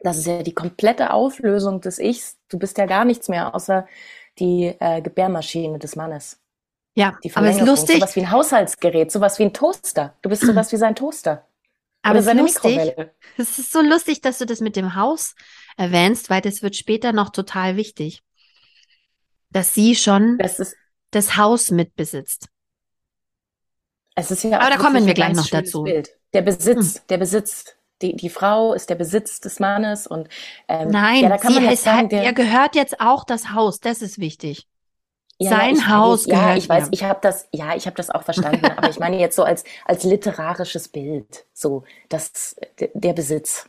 [0.00, 2.38] Das ist ja die komplette Auflösung des Ichs.
[2.50, 3.86] Du bist ja gar nichts mehr außer
[4.38, 6.43] die äh, Gebärmaschine des Mannes.
[6.94, 7.96] Ja, die aber es ist lustig.
[7.96, 10.16] Sowas wie ein Haushaltsgerät, sowas wie ein Toaster.
[10.22, 11.46] Du bist sowas wie sein Toaster.
[12.02, 12.94] Aber es ist lustig.
[13.36, 15.34] Es ist so lustig, dass du das mit dem Haus
[15.76, 18.22] erwähnst, weil das wird später noch total wichtig.
[19.50, 20.76] Dass sie schon das,
[21.10, 22.48] das Haus mitbesitzt.
[24.14, 25.82] Es ist ja Aber da kommen wir gleich noch dazu.
[25.82, 26.10] Bild.
[26.32, 27.02] Der Besitz, hm.
[27.08, 27.64] der Besitz,
[28.02, 30.28] die, die Frau ist der Besitz des Mannes und
[30.68, 33.80] ähm, nein, ja, da kann man jetzt sagen, der, er gehört jetzt auch das Haus.
[33.80, 34.68] Das ist wichtig.
[35.38, 36.26] Ja, Sein ich, Haus.
[36.26, 38.66] Ja, ich weiß, ich habe das, ja, ich habe das auch verstanden.
[38.76, 43.68] aber ich meine jetzt so als als literarisches Bild, so das der Besitz.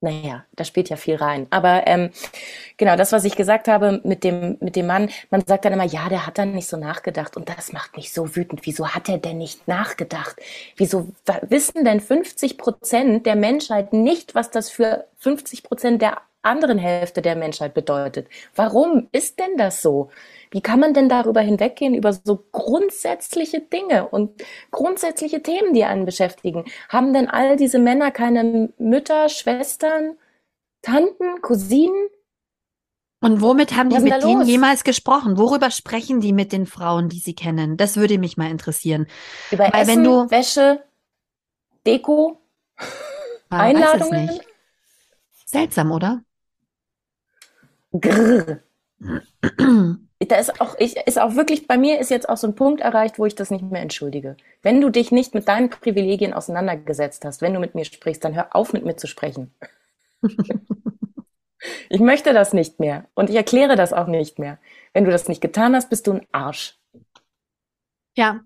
[0.00, 1.46] Naja, da spielt ja viel rein.
[1.48, 2.10] Aber ähm,
[2.76, 5.84] genau, das, was ich gesagt habe mit dem, mit dem Mann, man sagt dann immer,
[5.84, 7.38] ja, der hat dann nicht so nachgedacht.
[7.38, 8.66] Und das macht mich so wütend.
[8.66, 10.36] Wieso hat er denn nicht nachgedacht?
[10.76, 11.08] Wieso
[11.48, 17.22] wissen denn 50 Prozent der Menschheit nicht, was das für 50 Prozent der anderen Hälfte
[17.22, 18.28] der Menschheit bedeutet?
[18.54, 20.10] Warum ist denn das so?
[20.50, 26.04] Wie kann man denn darüber hinweggehen, über so grundsätzliche Dinge und grundsätzliche Themen, die einen
[26.04, 26.64] beschäftigen?
[26.88, 30.16] Haben denn all diese Männer keine Mütter, Schwestern,
[30.82, 32.08] Tanten, Cousinen?
[33.20, 35.38] Und womit haben die mit denen jemals gesprochen?
[35.38, 37.76] Worüber sprechen die mit den Frauen, die sie kennen?
[37.78, 39.06] Das würde mich mal interessieren.
[39.50, 40.84] Über Weil Essen, wenn du Wäsche,
[41.86, 42.38] Deko,
[43.48, 44.40] Einladungen.
[45.46, 46.22] Seltsam, oder?
[48.00, 48.60] Grrr.
[50.28, 52.80] da ist auch, ich, ist auch wirklich, bei mir ist jetzt auch so ein Punkt
[52.80, 54.36] erreicht, wo ich das nicht mehr entschuldige.
[54.62, 58.34] Wenn du dich nicht mit deinen Privilegien auseinandergesetzt hast, wenn du mit mir sprichst, dann
[58.34, 59.54] hör auf mit mir zu sprechen.
[61.88, 64.58] ich möchte das nicht mehr und ich erkläre das auch nicht mehr.
[64.92, 66.78] Wenn du das nicht getan hast, bist du ein Arsch.
[68.16, 68.40] Ja,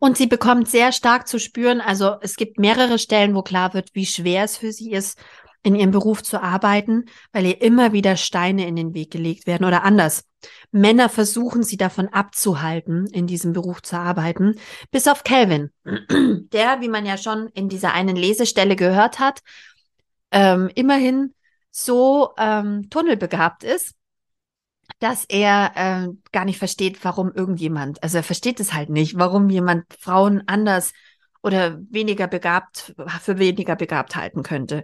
[0.00, 3.94] und sie bekommt sehr stark zu spüren, also es gibt mehrere Stellen, wo klar wird,
[3.94, 5.18] wie schwer es für sie ist,
[5.64, 9.64] in ihrem Beruf zu arbeiten, weil ihr immer wieder Steine in den Weg gelegt werden
[9.64, 10.24] oder anders.
[10.70, 14.56] Männer versuchen sie davon abzuhalten, in diesem Beruf zu arbeiten,
[14.90, 15.70] bis auf Calvin,
[16.52, 19.40] der, wie man ja schon in dieser einen Lesestelle gehört hat,
[20.30, 21.34] ähm, immerhin
[21.70, 23.94] so ähm, tunnelbegabt ist,
[24.98, 29.48] dass er äh, gar nicht versteht, warum irgendjemand, also er versteht es halt nicht, warum
[29.48, 30.92] jemand Frauen anders
[31.42, 34.82] oder weniger begabt, für weniger begabt halten könnte.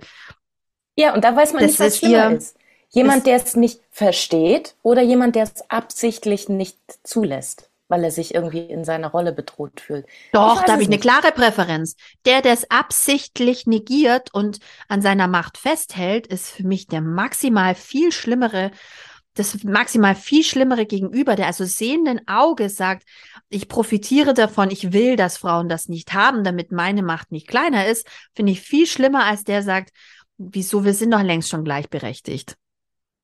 [1.00, 2.56] Ja, und da weiß man das nicht, was schlimmer ist.
[2.90, 8.34] Jemand, der es nicht versteht oder jemand, der es absichtlich nicht zulässt, weil er sich
[8.34, 10.06] irgendwie in seiner Rolle bedroht fühlt.
[10.32, 11.96] Doch, da habe ich eine klare Präferenz.
[12.26, 14.58] Der, der es absichtlich negiert und
[14.88, 18.72] an seiner Macht festhält, ist für mich der maximal viel schlimmere,
[19.34, 23.04] das maximal viel schlimmere Gegenüber, der also sehenden Auges sagt,
[23.48, 27.86] ich profitiere davon, ich will, dass Frauen das nicht haben, damit meine Macht nicht kleiner
[27.86, 29.92] ist, finde ich viel schlimmer, als der sagt,
[30.40, 32.56] wieso, wir sind doch längst schon gleichberechtigt.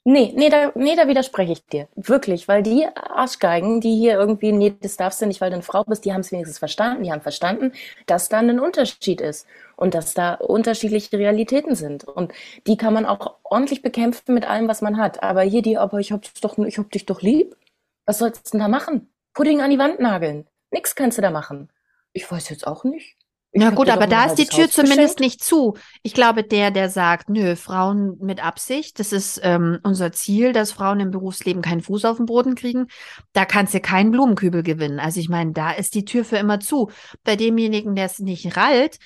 [0.08, 1.88] Nee, nee, da, nee, da widerspreche ich dir.
[1.96, 5.64] Wirklich, weil die Arschgeigen, die hier irgendwie, nee, das darfst du nicht, weil du eine
[5.64, 7.02] Frau bist, die haben es wenigstens verstanden.
[7.02, 7.72] Die haben verstanden,
[8.06, 12.04] dass da ein Unterschied ist und dass da unterschiedliche Realitäten sind.
[12.04, 12.32] Und
[12.68, 15.24] die kann man auch ordentlich bekämpfen mit allem, was man hat.
[15.24, 17.56] Aber hier die, aber ich hab doch, ich hab dich doch lieb.
[18.04, 19.10] Was sollst du denn da machen?
[19.34, 20.46] Pudding an die Wand nageln.
[20.70, 21.68] Nix kannst du da machen.
[22.12, 23.16] Ich weiß jetzt auch nicht.
[23.58, 25.74] Ja gut, aber da ist die Tür zumindest nicht zu.
[26.02, 30.72] Ich glaube, der, der sagt, nö, Frauen mit Absicht, das ist ähm, unser Ziel, dass
[30.72, 32.86] Frauen im Berufsleben keinen Fuß auf den Boden kriegen,
[33.32, 35.00] da kannst du keinen Blumenkübel gewinnen.
[35.00, 36.90] Also ich meine, da ist die Tür für immer zu.
[37.24, 38.98] Bei demjenigen, der es nicht rallt,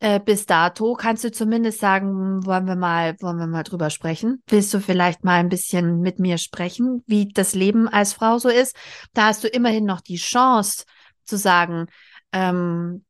[0.00, 4.42] äh, bis dato, kannst du zumindest sagen, wollen wir mal, wollen wir mal drüber sprechen?
[4.48, 8.50] Willst du vielleicht mal ein bisschen mit mir sprechen, wie das Leben als Frau so
[8.50, 8.76] ist?
[9.14, 10.84] Da hast du immerhin noch die Chance
[11.24, 11.86] zu sagen,
[12.32, 13.04] ähm,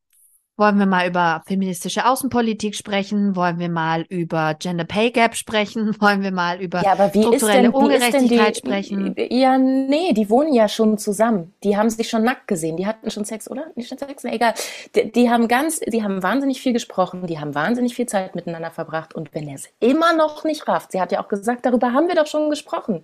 [0.57, 3.35] wollen wir mal über feministische Außenpolitik sprechen?
[3.35, 5.95] Wollen wir mal über Gender Pay Gap sprechen?
[5.99, 9.15] Wollen wir mal über ja, aber wie strukturelle denn, Ungerechtigkeit die, sprechen?
[9.29, 11.53] Ja, nee, die wohnen ja schon zusammen.
[11.63, 12.77] Die haben sich schon nackt gesehen.
[12.77, 13.65] Die hatten schon Sex, oder?
[13.75, 14.23] Nicht schon Sex?
[14.23, 14.53] Nee, egal.
[14.95, 17.27] Die, die haben ganz, die haben wahnsinnig viel gesprochen.
[17.27, 19.13] Die haben wahnsinnig viel Zeit miteinander verbracht.
[19.13, 22.07] Und wenn er es immer noch nicht rafft, sie hat ja auch gesagt, darüber haben
[22.07, 23.03] wir doch schon gesprochen,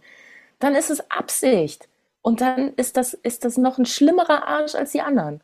[0.60, 1.90] dann ist es Absicht.
[2.22, 5.42] Und dann ist das, ist das noch ein schlimmerer Arsch als die anderen.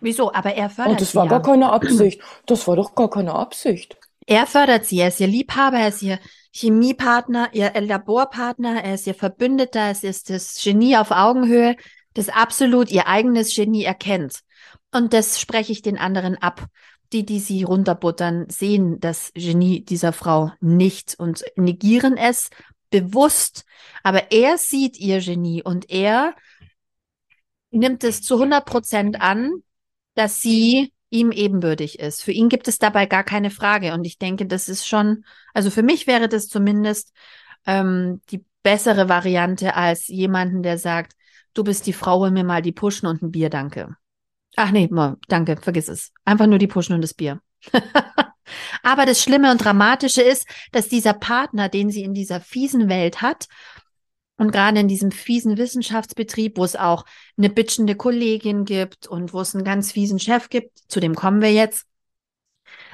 [0.00, 0.32] Wieso?
[0.32, 1.04] Aber er fördert sie.
[1.04, 1.30] Oh, das war ja.
[1.30, 2.20] gar keine Absicht.
[2.46, 3.96] Das war doch gar keine Absicht.
[4.26, 5.00] Er fördert sie.
[5.00, 6.18] Er ist ihr Liebhaber, er ist ihr
[6.52, 11.76] Chemiepartner, ihr Laborpartner, er ist ihr Verbündeter, es ist das Genie auf Augenhöhe,
[12.14, 14.40] das absolut ihr eigenes Genie erkennt.
[14.90, 16.66] Und das spreche ich den anderen ab.
[17.12, 22.50] Die, die sie runterbuttern, sehen das Genie dieser Frau nicht und negieren es
[22.90, 23.64] bewusst.
[24.02, 26.34] Aber er sieht ihr Genie und er
[27.70, 29.62] nimmt es zu 100 Prozent an
[30.16, 32.22] dass sie ihm ebenbürtig ist.
[32.22, 33.94] Für ihn gibt es dabei gar keine Frage.
[33.94, 35.24] Und ich denke, das ist schon,
[35.54, 37.12] also für mich wäre das zumindest
[37.64, 41.12] ähm, die bessere Variante als jemanden, der sagt,
[41.54, 43.94] du bist die Frau, hol mir mal die Puschen und ein Bier, danke.
[44.56, 44.90] Ach nee,
[45.28, 46.12] danke, vergiss es.
[46.24, 47.40] Einfach nur die Puschen und das Bier.
[48.82, 53.22] Aber das Schlimme und Dramatische ist, dass dieser Partner, den sie in dieser fiesen Welt
[53.22, 53.46] hat,
[54.36, 57.04] und gerade in diesem fiesen Wissenschaftsbetrieb, wo es auch
[57.38, 61.40] eine bitchende Kollegin gibt und wo es einen ganz fiesen Chef gibt, zu dem kommen
[61.40, 61.86] wir jetzt.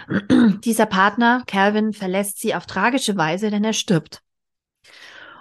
[0.64, 4.22] Dieser Partner, Calvin, verlässt sie auf tragische Weise, denn er stirbt.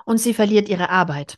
[0.05, 1.37] Und sie verliert ihre Arbeit.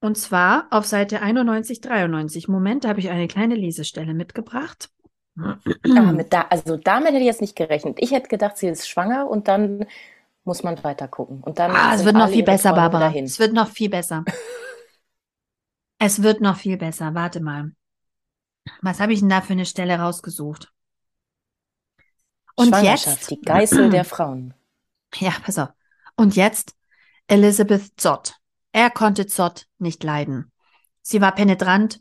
[0.00, 2.48] Und zwar auf Seite 91, 93.
[2.48, 4.90] Moment, da habe ich eine kleine Lesestelle mitgebracht.
[5.36, 7.96] Ah, mit da, also damit hätte ich jetzt nicht gerechnet.
[8.00, 9.86] Ich hätte gedacht, sie ist schwanger und dann
[10.44, 11.42] muss man weiter gucken.
[11.42, 13.06] Und dann ah, es wird noch viel besser, Barbara.
[13.06, 13.24] Dahin.
[13.24, 14.24] Es wird noch viel besser.
[15.98, 17.14] es wird noch viel besser.
[17.14, 17.72] Warte mal.
[18.82, 20.70] Was habe ich denn da für eine Stelle rausgesucht?
[22.54, 24.54] Und jetzt die Geißel der Frauen.
[25.16, 25.70] Ja, pass auf.
[26.16, 26.74] Und jetzt
[27.26, 28.36] Elizabeth Zott.
[28.72, 30.52] Er konnte Zott nicht leiden.
[31.02, 32.00] Sie war penetrant,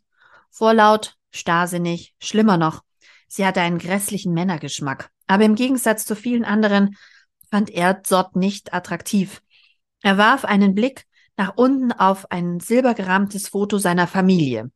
[0.50, 2.84] vorlaut, starrsinnig, schlimmer noch.
[3.28, 5.10] Sie hatte einen grässlichen Männergeschmack.
[5.28, 6.96] Aber im Gegensatz zu vielen anderen
[7.54, 9.44] fand er Zott nicht attraktiv.
[10.02, 11.06] Er warf einen Blick
[11.38, 14.72] nach unten auf ein silbergerahmtes Foto seiner Familie.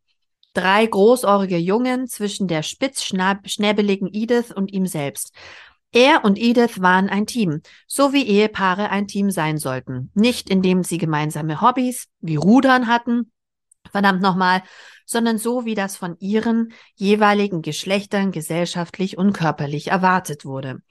[0.53, 5.33] Drei großohrige Jungen zwischen der spitzschnäbeligen Edith und ihm selbst.
[5.91, 10.11] Er und Edith waren ein Team, so wie Ehepaare ein Team sein sollten.
[10.13, 13.31] Nicht indem sie gemeinsame Hobbys wie Rudern hatten,
[13.89, 14.61] verdammt nochmal,
[15.03, 20.83] sondern so wie das von ihren jeweiligen Geschlechtern gesellschaftlich und körperlich erwartet wurde.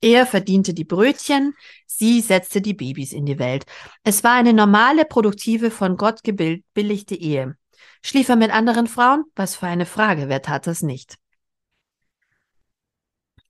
[0.00, 1.54] Er verdiente die Brötchen,
[1.86, 3.64] sie setzte die Babys in die Welt.
[4.04, 7.56] Es war eine normale, produktive, von Gott gebilligte Ehe.
[8.02, 9.24] Schlief er mit anderen Frauen?
[9.34, 11.16] Was für eine Frage, wer tat das nicht?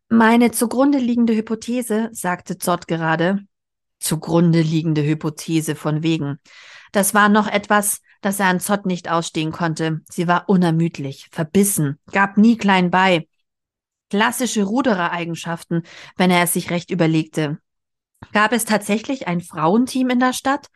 [0.09, 3.41] Meine zugrunde liegende Hypothese, sagte Zott gerade,
[3.99, 6.39] zugrunde liegende Hypothese von wegen.
[6.93, 10.01] Das war noch etwas, das er an Zott nicht ausstehen konnte.
[10.09, 13.29] Sie war unermüdlich, verbissen, gab nie klein bei.
[14.11, 15.83] Klassische Ruderer-Eigenschaften,
[16.17, 17.59] wenn er es sich recht überlegte.
[18.33, 20.69] Gab es tatsächlich ein Frauenteam in der Stadt?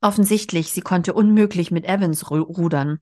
[0.00, 2.98] Offensichtlich, sie konnte unmöglich mit Evans rudern.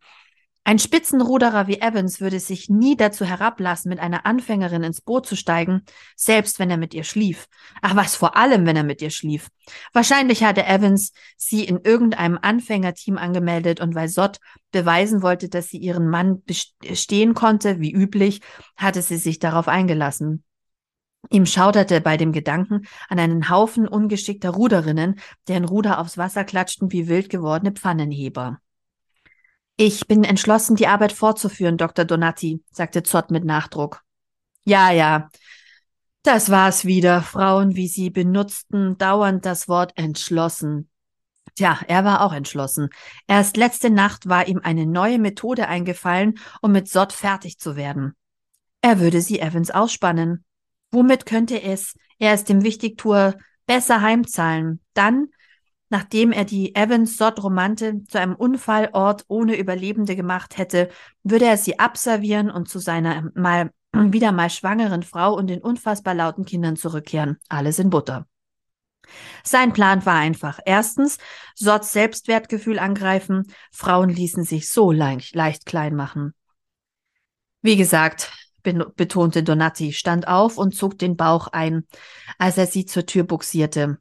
[0.62, 5.35] Ein Spitzenruderer wie Evans würde sich nie dazu herablassen, mit einer Anfängerin ins Boot zu
[5.35, 5.83] steigen,
[6.16, 7.46] selbst wenn er mit ihr schlief.
[7.81, 9.49] Ach was, vor allem, wenn er mit ihr schlief.
[9.92, 14.38] Wahrscheinlich hatte Evans sie in irgendeinem Anfängerteam angemeldet und weil Sott
[14.70, 18.40] beweisen wollte, dass sie ihren Mann bestehen konnte, wie üblich,
[18.77, 20.44] hatte sie sich darauf eingelassen.
[21.31, 26.92] Ihm schauderte bei dem Gedanken an einen Haufen ungeschickter Ruderinnen, deren Ruder aufs Wasser klatschten
[26.92, 28.59] wie wild gewordene Pfannenheber.
[29.83, 32.05] Ich bin entschlossen, die Arbeit fortzuführen, Dr.
[32.05, 34.03] Donati, sagte Zott mit Nachdruck.
[34.66, 35.31] Ja, ja.
[36.23, 37.23] Das war's wieder.
[37.23, 40.90] Frauen wie Sie benutzten dauernd das Wort entschlossen.
[41.55, 42.90] Tja, er war auch entschlossen.
[43.27, 48.14] Erst letzte Nacht war ihm eine neue Methode eingefallen, um mit Sott fertig zu werden.
[48.83, 50.45] Er würde sie Evans ausspannen.
[50.90, 54.81] Womit könnte es, er es dem Wichtigtuer, besser heimzahlen?
[54.93, 55.29] Dann,
[55.90, 60.88] Nachdem er die Evans-Sod-Romante zu einem Unfallort ohne Überlebende gemacht hätte,
[61.24, 66.14] würde er sie abservieren und zu seiner mal wieder mal schwangeren Frau und den unfassbar
[66.14, 67.38] lauten Kindern zurückkehren.
[67.48, 68.26] Alles in Butter.
[69.42, 70.61] Sein Plan war einfach.
[70.64, 71.18] Erstens,
[71.57, 73.53] Sods Selbstwertgefühl angreifen.
[73.72, 76.35] Frauen ließen sich so leicht, leicht klein machen.
[77.62, 81.87] Wie gesagt, betonte Donati, stand auf und zog den Bauch ein,
[82.38, 83.98] als er sie zur Tür buxierte.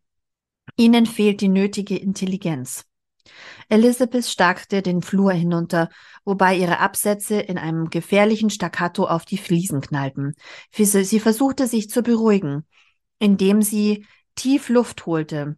[0.78, 2.86] Ihnen fehlt die nötige Intelligenz.
[3.70, 5.90] Elizabeth starkte den Flur hinunter,
[6.26, 10.36] wobei ihre Absätze in einem gefährlichen Staccato auf die Fliesen knallten.
[10.72, 12.66] Sie versuchte sich zu beruhigen,
[13.20, 14.06] indem sie
[14.36, 15.58] tief Luft holte,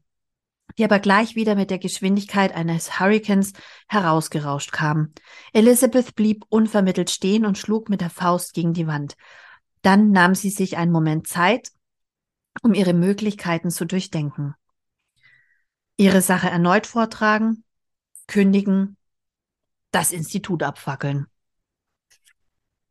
[0.78, 3.54] die aber gleich wieder mit der Geschwindigkeit eines Hurrikans
[3.88, 5.13] herausgerauscht kam.
[5.54, 9.15] Elizabeth blieb unvermittelt stehen und schlug mit der Faust gegen die Wand.
[9.82, 11.71] Dann nahm sie sich einen Moment Zeit,
[12.62, 14.56] um ihre Möglichkeiten zu durchdenken
[16.02, 17.64] ihre Sache erneut vortragen,
[18.26, 18.98] kündigen,
[19.92, 21.28] das Institut abfackeln.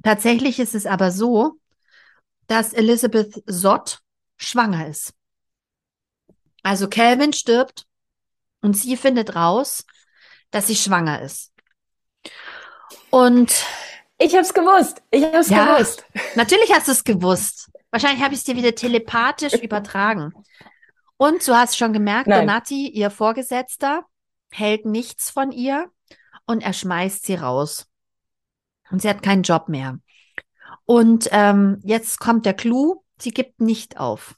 [0.05, 1.59] Tatsächlich ist es aber so,
[2.46, 3.99] dass Elizabeth Sott
[4.37, 5.12] schwanger ist.
[6.62, 7.85] Also Calvin stirbt
[8.61, 9.85] und sie findet raus,
[10.53, 11.53] dass sie schwanger ist.
[13.11, 13.64] Und
[14.18, 15.03] ich hab's gewusst.
[15.11, 16.05] Ich hab's ja, gewusst.
[16.37, 17.70] Natürlich hast du es gewusst.
[17.90, 20.33] Wahrscheinlich habe ich es dir wieder telepathisch übertragen.
[21.20, 22.46] Und du hast schon gemerkt, Nein.
[22.46, 24.06] Donati, ihr Vorgesetzter,
[24.50, 25.90] hält nichts von ihr
[26.46, 27.87] und er schmeißt sie raus.
[28.90, 29.98] Und sie hat keinen Job mehr.
[30.87, 34.35] Und ähm, jetzt kommt der Clou, sie gibt nicht auf.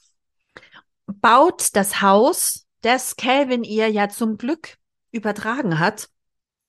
[1.07, 4.77] Baut das Haus, das Calvin ihr ja zum Glück
[5.13, 6.09] übertragen hat,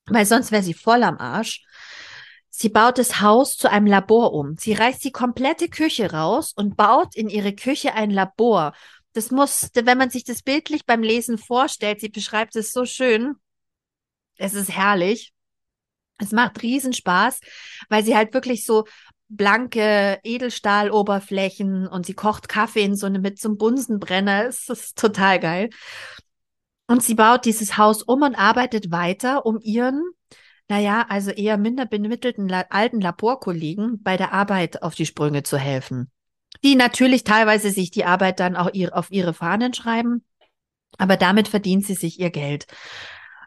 [0.05, 1.65] weil sonst wäre sie voll am Arsch.
[2.51, 4.57] Sie baut das Haus zu einem Labor um.
[4.59, 8.73] Sie reißt die komplette Küche raus und baut in ihre Küche ein Labor
[9.13, 13.35] das muss, wenn man sich das bildlich beim Lesen vorstellt, sie beschreibt es so schön.
[14.37, 15.33] Es ist herrlich.
[16.19, 17.39] Es macht Riesenspaß,
[17.89, 18.85] weil sie halt wirklich so
[19.29, 24.45] blanke Edelstahloberflächen und sie kocht Kaffee in so eine mit so einem Bunsenbrenner.
[24.47, 25.69] Es ist total geil.
[26.87, 30.03] Und sie baut dieses Haus um und arbeitet weiter, um ihren,
[30.69, 36.11] naja, also eher minder bemittelten alten Laborkollegen bei der Arbeit auf die Sprünge zu helfen.
[36.63, 40.23] Die natürlich teilweise sich die Arbeit dann auch auf ihre Fahnen schreiben,
[40.97, 42.67] aber damit verdient sie sich ihr Geld.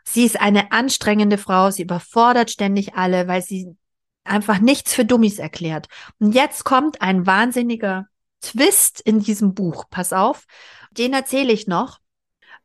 [0.05, 3.77] Sie ist eine anstrengende Frau, sie überfordert ständig alle, weil sie
[4.25, 5.89] einfach nichts für Dummies erklärt.
[6.19, 8.07] Und jetzt kommt ein wahnsinniger
[8.41, 9.85] Twist in diesem Buch.
[9.91, 10.45] Pass auf,
[10.91, 11.99] den erzähle ich noch,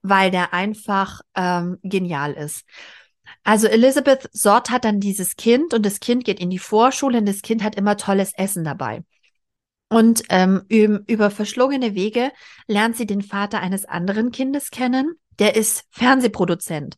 [0.02, 2.66] weil der einfach ähm, genial ist.
[3.44, 7.26] Also Elizabeth Sott hat dann dieses Kind und das Kind geht in die Vorschule und
[7.26, 9.04] das Kind hat immer tolles Essen dabei.
[9.92, 12.32] Und ähm, über verschlungene Wege
[12.66, 15.20] lernt sie den Vater eines anderen Kindes kennen.
[15.38, 16.96] Der ist Fernsehproduzent.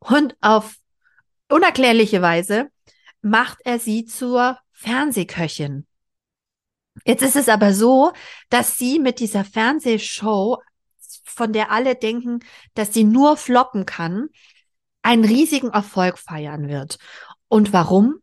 [0.00, 0.74] Und auf
[1.48, 2.68] unerklärliche Weise
[3.22, 5.86] macht er sie zur Fernsehköchin.
[7.06, 8.12] Jetzt ist es aber so,
[8.50, 10.58] dass sie mit dieser Fernsehshow,
[11.24, 12.40] von der alle denken,
[12.74, 14.28] dass sie nur floppen kann,
[15.00, 16.98] einen riesigen Erfolg feiern wird.
[17.48, 18.16] Und warum?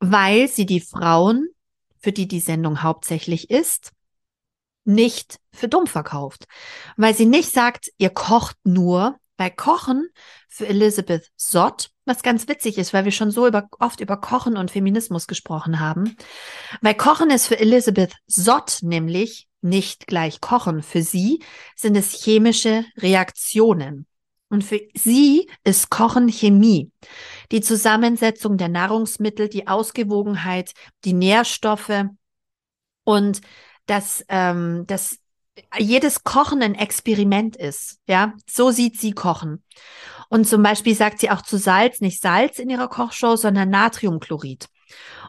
[0.00, 1.53] Weil sie die Frauen,
[2.04, 3.92] für die die Sendung hauptsächlich ist,
[4.84, 6.44] nicht für dumm verkauft.
[6.98, 10.10] Weil sie nicht sagt, ihr kocht nur, bei Kochen
[10.48, 14.56] für Elizabeth Sott, was ganz witzig ist, weil wir schon so über, oft über Kochen
[14.58, 16.16] und Feminismus gesprochen haben.
[16.82, 20.82] Bei Kochen ist für Elizabeth Sott nämlich nicht gleich Kochen.
[20.82, 21.42] Für sie
[21.74, 24.06] sind es chemische Reaktionen.
[24.54, 26.92] Und für sie ist Kochen Chemie.
[27.50, 30.74] Die Zusammensetzung der Nahrungsmittel, die Ausgewogenheit,
[31.04, 32.04] die Nährstoffe
[33.02, 33.40] und
[33.86, 35.18] das, ähm, das
[35.76, 37.98] jedes Kochen ein Experiment ist.
[38.06, 39.64] Ja, so sieht sie Kochen.
[40.28, 44.68] Und zum Beispiel sagt sie auch zu Salz nicht Salz in ihrer Kochshow, sondern Natriumchlorid.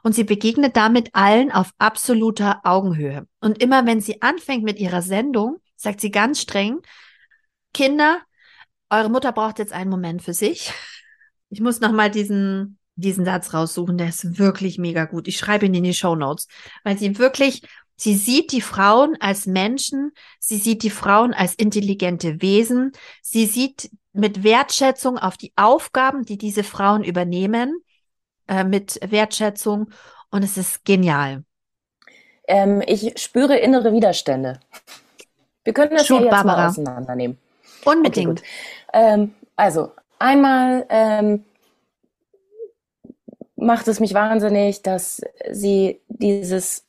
[0.03, 3.27] Und sie begegnet damit allen auf absoluter Augenhöhe.
[3.39, 6.81] Und immer wenn sie anfängt mit ihrer Sendung, sagt sie ganz streng,
[7.73, 8.21] Kinder,
[8.89, 10.73] eure Mutter braucht jetzt einen Moment für sich.
[11.49, 15.27] Ich muss noch mal diesen diesen Satz raussuchen, der ist wirklich mega gut.
[15.27, 16.47] Ich schreibe ihn in die Show Notes,
[16.85, 17.61] weil sie wirklich
[17.97, 23.89] Sie sieht die Frauen als Menschen, sie sieht die Frauen als intelligente Wesen, sie sieht
[24.11, 27.81] mit Wertschätzung auf die Aufgaben, die diese Frauen übernehmen,
[28.47, 29.91] äh, mit Wertschätzung
[30.29, 31.43] und es ist genial.
[32.47, 34.59] Ähm, ich spüre innere Widerstände.
[35.63, 36.63] Wir können das Shoot, ja jetzt Barbara.
[36.63, 37.37] mal auseinandernehmen.
[37.85, 38.41] Unbedingt.
[38.41, 38.47] Okay,
[38.93, 41.45] ähm, also einmal ähm,
[43.55, 45.21] macht es mich wahnsinnig, dass
[45.51, 46.85] sie dieses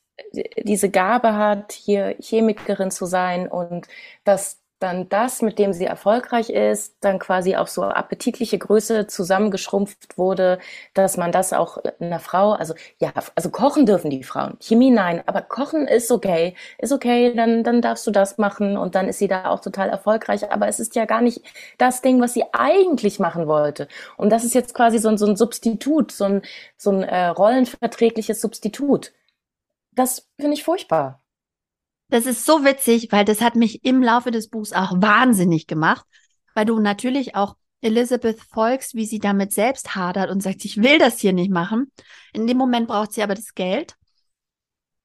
[0.57, 3.87] diese Gabe hat, hier Chemikerin zu sein und
[4.23, 10.17] dass dann das, mit dem sie erfolgreich ist, dann quasi auf so appetitliche Größe zusammengeschrumpft
[10.17, 10.59] wurde,
[10.93, 15.23] dass man das auch einer Frau, also ja, also kochen dürfen die Frauen, Chemie nein,
[15.25, 19.19] aber kochen ist okay, ist okay, dann, dann darfst du das machen und dann ist
[19.19, 21.41] sie da auch total erfolgreich, aber es ist ja gar nicht
[21.77, 23.87] das Ding, was sie eigentlich machen wollte.
[24.17, 26.41] Und das ist jetzt quasi so ein, so ein Substitut, so ein,
[26.77, 29.13] so ein äh, rollenverträgliches Substitut.
[29.91, 31.21] Das finde ich furchtbar.
[32.09, 36.05] Das ist so witzig, weil das hat mich im Laufe des Buchs auch wahnsinnig gemacht,
[36.53, 40.99] weil du natürlich auch Elizabeth folgst, wie sie damit selbst hadert und sagt, ich will
[40.99, 41.91] das hier nicht machen.
[42.33, 43.95] In dem Moment braucht sie aber das Geld.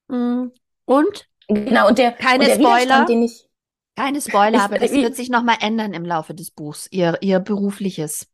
[0.07, 0.47] Mm,
[0.85, 3.47] und genau und der keine und der Spoiler, den ich
[3.95, 7.39] keine Spoiler, aber das wird sich noch mal ändern im Laufe des Buchs, ihr ihr
[7.39, 8.27] berufliches.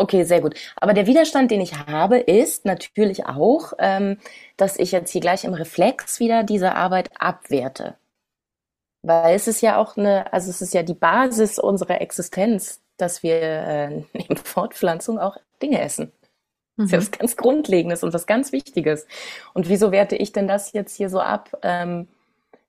[0.00, 0.54] Okay, sehr gut.
[0.76, 4.16] Aber der Widerstand, den ich habe, ist natürlich auch, ähm,
[4.56, 7.98] dass ich jetzt hier gleich im Reflex wieder diese Arbeit abwerte.
[9.02, 13.22] Weil es ist ja auch eine, also es ist ja die Basis unserer Existenz, dass
[13.22, 16.12] wir äh, neben Fortpflanzung auch Dinge essen.
[16.78, 17.02] Das ist ja Mhm.
[17.02, 19.06] was ganz Grundlegendes und was ganz Wichtiges.
[19.54, 22.08] Und wieso werte ich denn das jetzt hier so ab, ähm,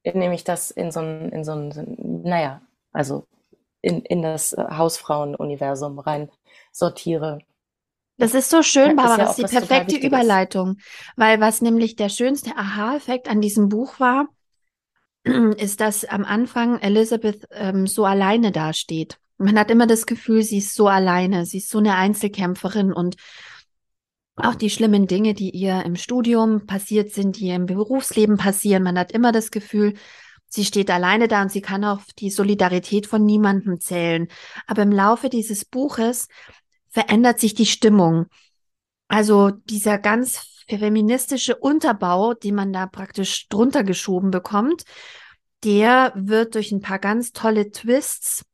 [0.03, 2.61] indem ich das in so ein, in so ein, naja,
[2.93, 3.25] also
[3.81, 6.29] in, in das äh, Hausfrauenuniversum rein
[6.71, 7.39] sortiere.
[8.17, 9.97] Das ist so schön, Ja, ist Barbara, ja das ist die perfekte.
[9.97, 10.77] Überleitung.
[11.15, 14.27] Weil was nämlich der schönste Aha-Effekt an diesem Buch war,
[15.23, 19.17] ist, dass am Anfang Elizabeth ähm, so alleine dasteht.
[19.37, 23.15] Man hat immer das Gefühl, sie ist so alleine, sie ist so eine Einzelkämpferin und
[24.35, 28.83] auch die schlimmen Dinge, die ihr im Studium passiert sind, die ihr im Berufsleben passieren,
[28.83, 29.95] man hat immer das Gefühl,
[30.47, 34.27] sie steht alleine da und sie kann auf die Solidarität von niemandem zählen.
[34.67, 36.27] Aber im Laufe dieses Buches
[36.91, 38.27] verändert sich die Stimmung.
[39.07, 44.83] Also dieser ganz feministische Unterbau, den man da praktisch drunter geschoben bekommt,
[45.63, 48.45] der wird durch ein paar ganz tolle Twists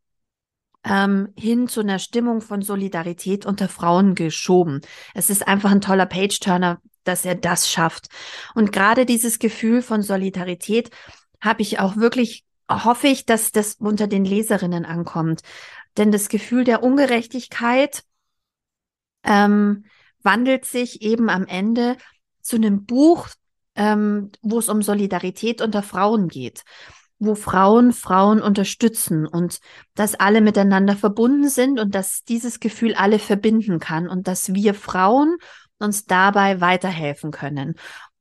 [0.84, 4.82] ähm, hin zu einer Stimmung von Solidarität unter Frauen geschoben.
[5.14, 8.08] Es ist einfach ein toller Page-Turner, dass er das schafft.
[8.56, 10.90] Und gerade dieses Gefühl von Solidarität
[11.42, 15.42] habe ich auch wirklich, hoffe ich, dass das unter den Leserinnen ankommt.
[15.98, 18.04] Denn das Gefühl der Ungerechtigkeit
[19.28, 19.86] ähm,
[20.24, 21.98] wandelt sich eben am Ende
[22.42, 23.28] zu einem Buch,
[23.76, 26.64] ähm, wo es um Solidarität unter Frauen geht,
[27.20, 29.60] wo Frauen Frauen unterstützen und
[29.96, 34.74] dass alle miteinander verbunden sind und dass dieses Gefühl alle verbinden kann und dass wir
[34.74, 35.38] Frauen
[35.80, 37.76] uns dabei weiterhelfen können.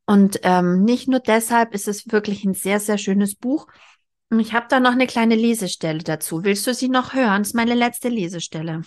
[0.07, 3.67] Und ähm, nicht nur deshalb ist es wirklich ein sehr, sehr schönes Buch.
[4.39, 6.45] Ich habe da noch eine kleine Lesestelle dazu.
[6.45, 7.43] Willst du sie noch hören?
[7.43, 8.83] Das ist meine letzte Lesestelle.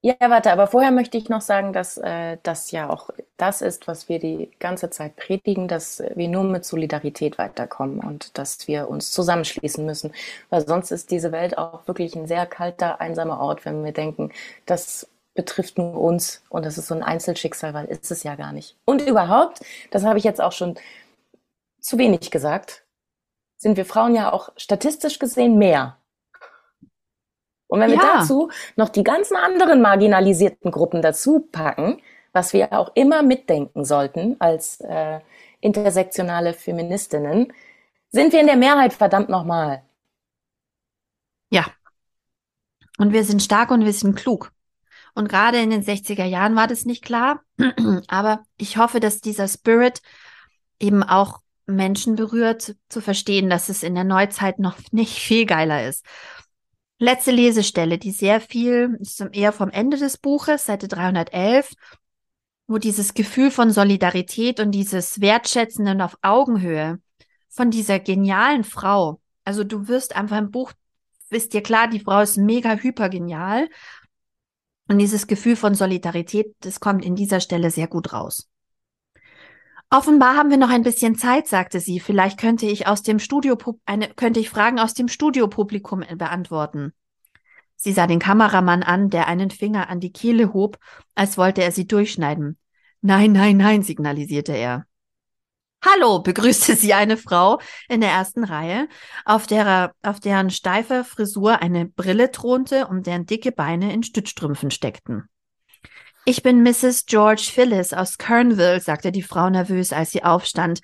[0.00, 3.88] Ja, warte, aber vorher möchte ich noch sagen, dass äh, das ja auch das ist,
[3.88, 8.88] was wir die ganze Zeit predigen, dass wir nur mit Solidarität weiterkommen und dass wir
[8.88, 10.12] uns zusammenschließen müssen.
[10.50, 14.30] Weil sonst ist diese Welt auch wirklich ein sehr kalter, einsamer Ort, wenn wir denken,
[14.66, 18.52] das betrifft nur uns und das ist so ein Einzelschicksal, weil ist es ja gar
[18.52, 18.76] nicht.
[18.84, 20.76] Und überhaupt, das habe ich jetzt auch schon
[21.80, 22.84] zu wenig gesagt,
[23.56, 25.97] sind wir Frauen ja auch statistisch gesehen mehr
[27.68, 32.00] und wenn wir dazu noch die ganzen anderen marginalisierten Gruppen dazu packen,
[32.32, 35.20] was wir auch immer mitdenken sollten als äh,
[35.60, 37.52] intersektionale Feministinnen,
[38.10, 39.82] sind wir in der Mehrheit verdammt nochmal.
[41.50, 41.66] Ja.
[42.96, 44.50] Und wir sind stark und wir sind klug.
[45.14, 47.42] Und gerade in den 60er Jahren war das nicht klar.
[48.08, 50.00] Aber ich hoffe, dass dieser Spirit
[50.80, 55.86] eben auch Menschen berührt, zu verstehen, dass es in der Neuzeit noch nicht viel geiler
[55.86, 56.04] ist.
[57.00, 61.72] Letzte Lesestelle, die sehr viel, ist eher vom Ende des Buches, Seite 311,
[62.66, 67.00] wo dieses Gefühl von Solidarität und dieses Wertschätzenden auf Augenhöhe
[67.48, 70.72] von dieser genialen Frau, also du wirst einfach im Buch,
[71.30, 73.68] ist dir klar, die Frau ist mega hypergenial.
[74.88, 78.47] Und dieses Gefühl von Solidarität, das kommt in dieser Stelle sehr gut raus.
[79.90, 81.98] Offenbar haben wir noch ein bisschen Zeit, sagte sie.
[81.98, 86.92] Vielleicht könnte ich aus dem Studio eine, könnte ich Fragen aus dem Studiopublikum beantworten.
[87.74, 90.78] Sie sah den Kameramann an, der einen Finger an die Kehle hob,
[91.14, 92.58] als wollte er sie durchschneiden.
[93.00, 94.84] Nein, nein, nein, signalisierte er.
[95.82, 98.88] Hallo, begrüßte sie eine Frau in der ersten Reihe,
[99.24, 104.72] auf, derer, auf deren steifer Frisur eine Brille thronte und deren dicke Beine in Stützstrümpfen
[104.72, 105.28] steckten.
[106.28, 107.06] Ich bin Mrs.
[107.06, 110.80] George Phyllis aus Kernville, sagte die Frau nervös, als sie aufstand.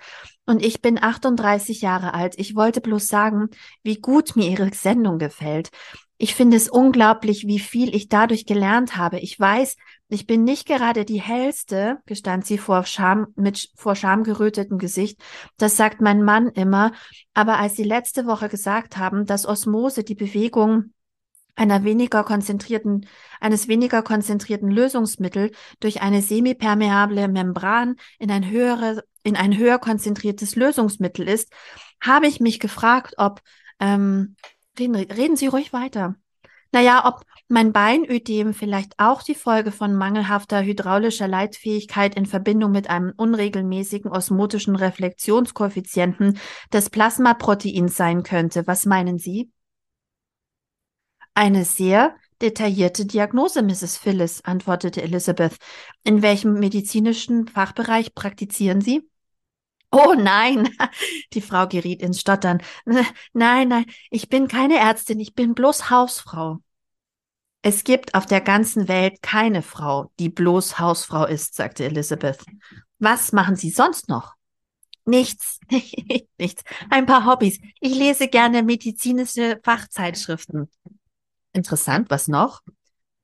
[0.46, 2.38] Und ich bin 38 Jahre alt.
[2.38, 3.50] Ich wollte bloß sagen,
[3.82, 5.68] wie gut mir Ihre Sendung gefällt.
[6.16, 9.20] Ich finde es unglaublich, wie viel ich dadurch gelernt habe.
[9.20, 9.76] Ich weiß,
[10.08, 15.20] ich bin nicht gerade die hellste, gestand sie vor Scham, mit vor Scham gerötetem Gesicht.
[15.58, 16.92] Das sagt mein Mann immer.
[17.34, 20.94] Aber als Sie letzte Woche gesagt haben, dass Osmose die Bewegung
[21.56, 23.06] einer weniger konzentrierten,
[23.40, 30.56] eines weniger konzentrierten Lösungsmittel durch eine semipermeable Membran in ein höhere, in ein höher konzentriertes
[30.56, 31.52] Lösungsmittel ist,
[32.00, 33.40] habe ich mich gefragt, ob,
[33.80, 34.36] ähm,
[34.78, 36.16] reden, reden Sie ruhig weiter.
[36.72, 42.90] Naja, ob mein Beinödem vielleicht auch die Folge von mangelhafter hydraulischer Leitfähigkeit in Verbindung mit
[42.90, 46.38] einem unregelmäßigen osmotischen Reflexionskoeffizienten
[46.72, 48.66] des Plasmaproteins sein könnte.
[48.66, 49.52] Was meinen Sie?
[51.34, 53.96] Eine sehr detaillierte Diagnose, Mrs.
[53.96, 55.56] Phyllis, antwortete Elizabeth.
[56.04, 59.08] In welchem medizinischen Fachbereich praktizieren Sie?
[59.90, 60.68] Oh nein,
[61.32, 62.60] die Frau geriet ins Stottern.
[63.32, 66.58] Nein, nein, ich bin keine Ärztin, ich bin bloß Hausfrau.
[67.62, 72.44] Es gibt auf der ganzen Welt keine Frau, die bloß Hausfrau ist, sagte Elizabeth.
[72.98, 74.34] Was machen Sie sonst noch?
[75.04, 75.60] Nichts,
[76.38, 76.62] nichts.
[76.90, 77.60] Ein paar Hobbys.
[77.80, 80.68] Ich lese gerne medizinische Fachzeitschriften.
[81.54, 82.62] Interessant, was noch?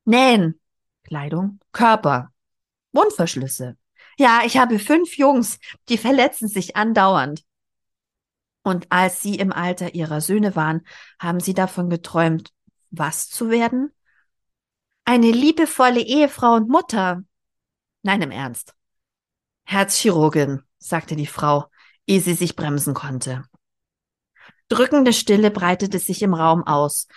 [0.05, 0.59] Nähen,
[1.03, 2.33] Kleidung, Körper,
[2.93, 3.77] Mundverschlüsse.
[4.19, 5.59] Ja, ich habe fünf Jungs,
[5.89, 7.45] die verletzen sich andauernd.
[8.63, 10.87] Und als sie im Alter ihrer Söhne waren,
[11.19, 12.53] haben sie davon geträumt,
[12.91, 13.93] was zu werden?
[15.05, 17.25] Eine liebevolle Ehefrau und Mutter.
[18.03, 18.75] Nein, im Ernst.
[19.65, 21.67] Herzchirurgin, sagte die Frau,
[22.07, 23.45] ehe sie sich bremsen konnte.
[24.69, 27.09] Drückende Stille breitete sich im Raum aus,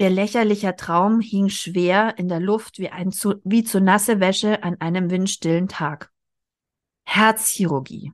[0.00, 4.62] Ihr lächerlicher Traum hing schwer in der Luft wie, ein zu, wie zu nasse Wäsche
[4.62, 6.10] an einem windstillen Tag.
[7.04, 8.12] Herzchirurgie.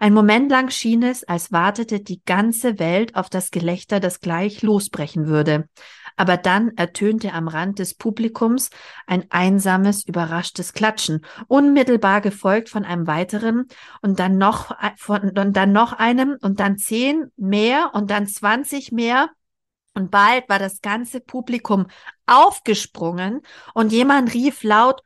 [0.00, 4.62] Ein Moment lang schien es, als wartete die ganze Welt auf das Gelächter, das gleich
[4.62, 5.68] losbrechen würde.
[6.16, 8.70] Aber dann ertönte am Rand des Publikums
[9.06, 13.66] ein einsames, überraschtes Klatschen, unmittelbar gefolgt von einem weiteren
[14.00, 18.92] und dann noch, von, und dann noch einem und dann zehn mehr und dann zwanzig
[18.92, 19.28] mehr
[19.94, 21.86] und bald war das ganze Publikum
[22.26, 23.42] aufgesprungen
[23.74, 25.02] und jemand rief laut,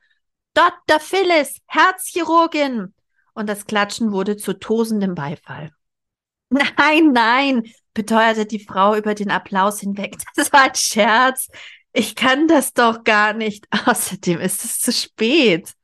[0.54, 1.00] Dr.
[1.00, 2.94] Phyllis, Herzchirurgin!
[3.34, 5.70] Und das Klatschen wurde zu tosendem Beifall.
[6.48, 10.16] Nein, nein, beteuerte die Frau über den Applaus hinweg.
[10.36, 11.48] Das war ein Scherz.
[11.92, 13.66] Ich kann das doch gar nicht.
[13.86, 15.74] Außerdem ist es zu spät.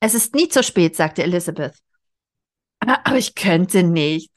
[0.00, 1.74] Es ist nie zu spät, sagte Elizabeth.
[2.78, 4.30] Aber ich könnte nicht.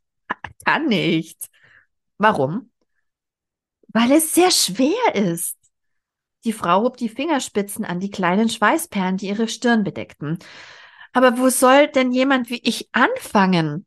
[0.65, 1.37] Kann nicht.
[2.17, 2.72] Warum?
[3.93, 5.57] Weil es sehr schwer ist.
[6.43, 10.39] Die Frau hob die Fingerspitzen an die kleinen Schweißperlen, die ihre Stirn bedeckten.
[11.13, 13.85] Aber wo soll denn jemand wie ich anfangen?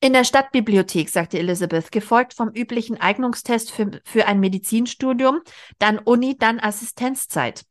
[0.00, 5.40] In der Stadtbibliothek, sagte Elizabeth, gefolgt vom üblichen Eignungstest für, für ein Medizinstudium,
[5.78, 7.64] dann Uni, dann Assistenzzeit.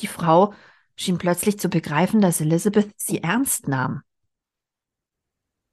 [0.00, 0.52] Die Frau
[0.96, 4.02] schien plötzlich zu begreifen, dass Elizabeth sie ernst nahm.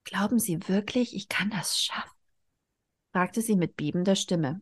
[0.04, 2.23] Glauben Sie wirklich, ich kann das schaffen?
[3.14, 4.62] Fragte sie mit bebender Stimme.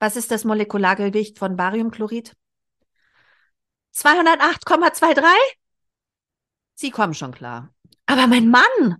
[0.00, 2.34] Was ist das Molekulargewicht von Bariumchlorid?
[3.94, 5.22] 208,23?
[6.74, 7.72] Sie kommen schon klar.
[8.06, 8.96] Aber mein Mann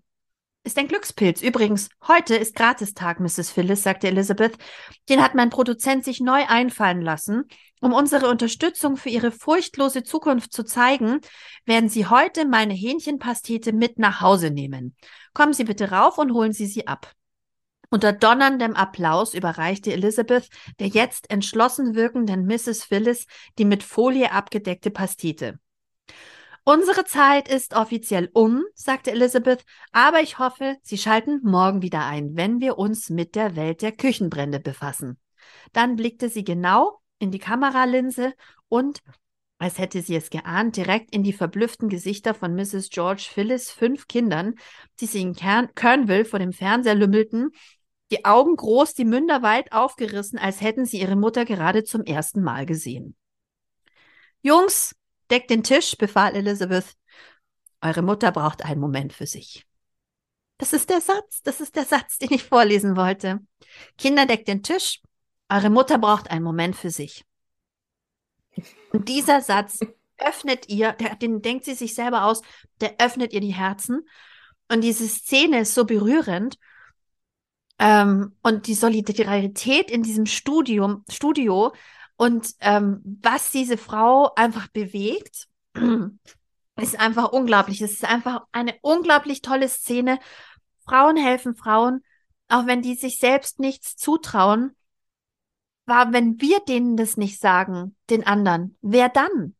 [0.63, 1.41] ist ein Glückspilz.
[1.41, 3.51] Übrigens, heute ist Gratistag, Mrs.
[3.51, 4.59] Phyllis, sagte Elizabeth.
[5.09, 7.45] Den hat mein Produzent sich neu einfallen lassen.
[7.81, 11.21] Um unsere Unterstützung für Ihre furchtlose Zukunft zu zeigen,
[11.65, 14.95] werden Sie heute meine Hähnchenpastete mit nach Hause nehmen.
[15.33, 17.15] Kommen Sie bitte rauf und holen Sie sie ab.
[17.93, 22.85] Unter donnerndem Applaus überreichte Elizabeth der jetzt entschlossen wirkenden Mrs.
[22.85, 23.27] Phyllis
[23.59, 25.59] die mit Folie abgedeckte Pastete.
[26.63, 32.37] Unsere Zeit ist offiziell um, sagte Elizabeth, aber ich hoffe, Sie schalten morgen wieder ein,
[32.37, 35.19] wenn wir uns mit der Welt der Küchenbrände befassen.
[35.73, 38.35] Dann blickte sie genau in die Kameralinse
[38.69, 39.01] und,
[39.59, 42.91] als hätte sie es geahnt, direkt in die verblüfften Gesichter von Mrs.
[42.91, 44.55] George Phyllis fünf Kindern,
[45.01, 47.51] die sie in Kern Kernville vor dem Fernseher lümmelten,
[48.11, 52.43] die Augen groß, die Münder weit aufgerissen, als hätten sie ihre Mutter gerade zum ersten
[52.43, 53.17] Mal gesehen.
[54.43, 54.95] Jungs,
[55.31, 56.97] Deck den Tisch, befahl Elizabeth.
[57.81, 59.65] Eure Mutter braucht einen Moment für sich.
[60.59, 63.41] Das ist der Satz, das ist der Satz, den ich vorlesen wollte.
[63.97, 65.01] Kinder, deckt den Tisch.
[65.49, 67.25] Eure Mutter braucht einen Moment für sich.
[68.93, 69.81] Und dieser Satz
[70.19, 70.93] öffnet ihr,
[71.23, 72.43] den denkt sie sich selber aus,
[72.81, 74.07] der öffnet ihr die Herzen.
[74.71, 76.59] Und diese Szene ist so berührend.
[77.83, 81.73] Ähm, und die Solidarität in diesem Studium, Studio
[82.17, 85.49] und ähm, was diese Frau einfach bewegt,
[86.77, 87.81] ist einfach unglaublich.
[87.81, 90.19] Es ist einfach eine unglaublich tolle Szene.
[90.87, 92.03] Frauen helfen Frauen,
[92.49, 94.77] auch wenn die sich selbst nichts zutrauen.
[95.87, 99.55] War, wenn wir denen das nicht sagen, den anderen, wer dann?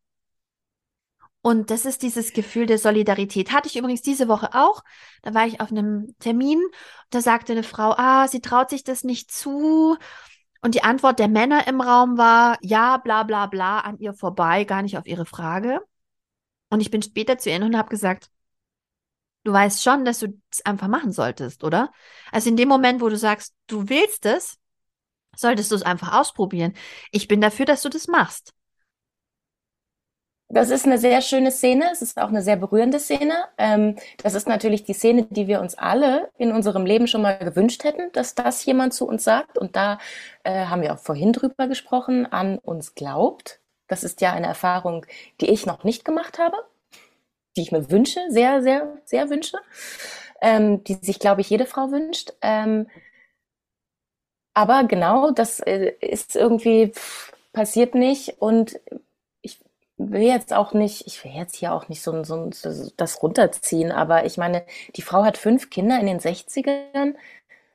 [1.43, 3.51] Und das ist dieses Gefühl der Solidarität.
[3.51, 4.83] Hatte ich übrigens diese Woche auch.
[5.23, 6.61] Da war ich auf einem Termin.
[7.09, 9.97] Da sagte eine Frau, ah, sie traut sich das nicht zu.
[10.61, 14.63] Und die Antwort der Männer im Raum war, ja, bla bla bla, an ihr vorbei,
[14.65, 15.81] gar nicht auf ihre Frage.
[16.69, 18.29] Und ich bin später zu ihr und habe gesagt,
[19.43, 21.91] du weißt schon, dass du es einfach machen solltest, oder?
[22.31, 24.59] Also in dem Moment, wo du sagst, du willst es,
[25.35, 26.73] solltest du es einfach ausprobieren.
[27.11, 28.53] Ich bin dafür, dass du das machst.
[30.53, 31.89] Das ist eine sehr schöne Szene.
[31.93, 33.45] Es ist auch eine sehr berührende Szene.
[33.57, 37.37] Ähm, das ist natürlich die Szene, die wir uns alle in unserem Leben schon mal
[37.39, 39.57] gewünscht hätten, dass das jemand zu uns sagt.
[39.57, 39.97] Und da
[40.43, 43.61] äh, haben wir auch vorhin drüber gesprochen, an uns glaubt.
[43.87, 45.05] Das ist ja eine Erfahrung,
[45.39, 46.57] die ich noch nicht gemacht habe,
[47.55, 49.57] die ich mir wünsche, sehr, sehr, sehr wünsche,
[50.41, 52.33] ähm, die sich, glaube ich, jede Frau wünscht.
[52.41, 52.87] Ähm,
[54.53, 56.91] aber genau, das äh, ist irgendwie
[57.53, 58.79] passiert nicht und
[60.09, 62.49] will jetzt auch nicht, ich will jetzt hier auch nicht so, so
[62.97, 64.63] das runterziehen, aber ich meine,
[64.95, 67.15] die Frau hat fünf Kinder in den 60ern.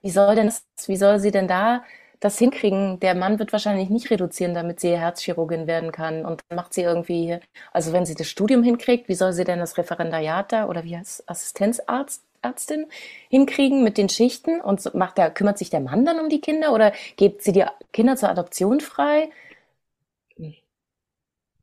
[0.02, 1.84] Wie soll denn das, wie soll sie denn da
[2.20, 3.00] das hinkriegen?
[3.00, 6.24] Der Mann wird wahrscheinlich nicht reduzieren, damit sie Herzchirurgin werden kann.
[6.24, 7.38] Und dann macht sie irgendwie,
[7.72, 10.96] also wenn sie das Studium hinkriegt, wie soll sie denn das Referendariat da oder wie
[10.96, 12.86] heißt Assistenzarzt Ärztin
[13.28, 16.72] hinkriegen mit den Schichten und macht der, kümmert sich der Mann dann um die Kinder
[16.72, 19.30] oder gibt sie die Kinder zur Adoption frei?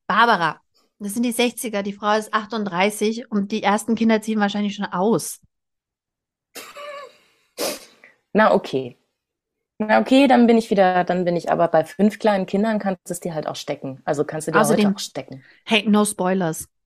[0.08, 0.62] Barbara,
[1.00, 4.86] das sind die 60er, die Frau ist 38 und die ersten Kinder ziehen wahrscheinlich schon
[4.86, 5.42] aus.
[8.34, 8.98] Na okay.
[9.80, 13.10] Na okay, dann bin ich wieder, dann bin ich aber bei fünf kleinen Kindern kannst
[13.10, 14.02] du es dir halt auch stecken.
[14.06, 15.44] Also kannst du dir Außerdem, heute auch stecken.
[15.66, 16.68] Hey, no spoilers.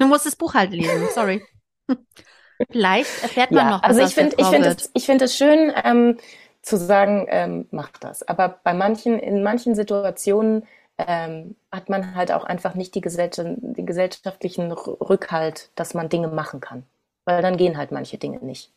[0.00, 1.44] Du musst das Buch halt lesen, sorry.
[2.70, 5.36] Vielleicht erfährt man ja, noch, was Also ich finde, ich finde es, ich finde es
[5.36, 6.16] schön ähm,
[6.62, 8.26] zu sagen, ähm, mach das.
[8.26, 10.66] Aber bei manchen, in manchen Situationen
[10.98, 16.28] ähm, hat man halt auch einfach nicht die, Gesellschaft, den gesellschaftlichen Rückhalt, dass man Dinge
[16.28, 16.84] machen kann.
[17.24, 18.72] Weil dann gehen halt manche Dinge nicht.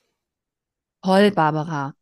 [1.04, 1.94] Toll, Barbara.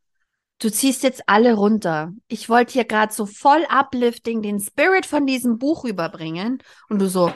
[0.58, 2.12] Du ziehst jetzt alle runter.
[2.28, 6.62] Ich wollte hier gerade so voll uplifting den Spirit von diesem Buch rüberbringen.
[6.88, 7.30] Und du so,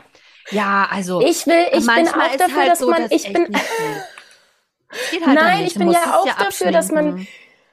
[0.51, 1.21] ja, also.
[1.21, 3.55] Ich will, ich bin auch dafür, halt dass so, man, ich bin.
[5.25, 7.25] Halt Nein, ich bin ja auch ja dafür, dass man,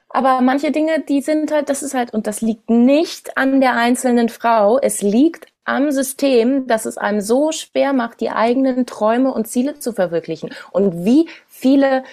[0.09, 3.75] Aber manche Dinge, die sind halt, das ist halt, und das liegt nicht an der
[3.75, 9.33] einzelnen Frau, es liegt am System, dass es einem so schwer macht, die eigenen Träume
[9.33, 10.53] und Ziele zu verwirklichen.
[10.71, 12.03] Und wie viele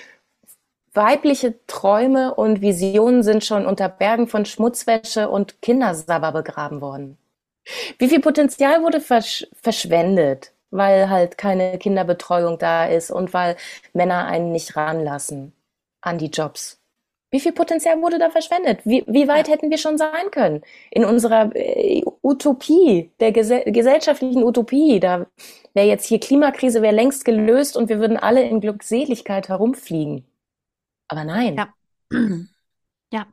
[0.93, 7.19] weibliche Träume und Visionen sind schon unter Bergen von Schmutzwäsche und Kindersabber begraben worden.
[7.99, 13.57] Wie viel Potenzial wurde versch verschwendet, weil halt keine Kinderbetreuung da ist und weil
[13.93, 15.53] Männer einen nicht ranlassen
[16.01, 16.84] an die Jobs?
[17.35, 18.83] Wie viel Potenzial wurde da verschwendet?
[18.85, 20.63] Wie, wie weit hätten wir schon sein können
[20.93, 25.01] in unserer äh, Utopie, der gesell gesellschaftlichen Utopie?
[25.01, 25.27] Da
[25.73, 30.25] wäre jetzt hier Klimakrise wäre längst gelöst und wir würden alle in Glückseligkeit herumfliegen.
[31.09, 31.57] Aber nein.
[31.57, 31.75] Ja.
[33.13, 33.27] ja.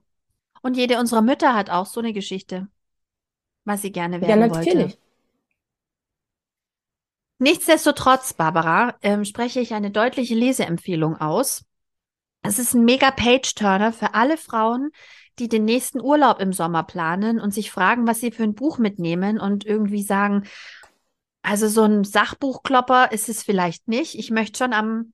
[0.64, 2.70] Und jede unserer Mütter hat auch so eine Geschichte,
[3.66, 4.76] was sie gerne werden ja, natürlich.
[4.76, 4.98] wollte.
[7.38, 11.66] Nichtsdestotrotz, Barbara, ähm, spreche ich eine deutliche Leseempfehlung aus.
[12.44, 14.92] Es ist ein mega Page-Turner für alle Frauen,
[15.40, 18.78] die den nächsten Urlaub im Sommer planen und sich fragen, was sie für ein Buch
[18.78, 20.44] mitnehmen und irgendwie sagen,
[21.44, 24.16] also so ein Sachbuchklopper ist es vielleicht nicht.
[24.16, 25.14] Ich möchte schon am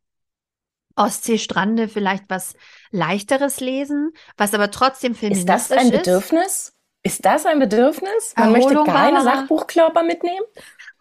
[0.95, 2.55] Ostseestrande vielleicht was
[2.91, 5.61] leichteres lesen, was aber trotzdem feministisch ist.
[5.61, 6.73] Ist das ein Bedürfnis?
[7.03, 8.33] Ist das ein Bedürfnis?
[8.35, 10.45] Man Erholung möchte keine Sachbuchklopper mitnehmen?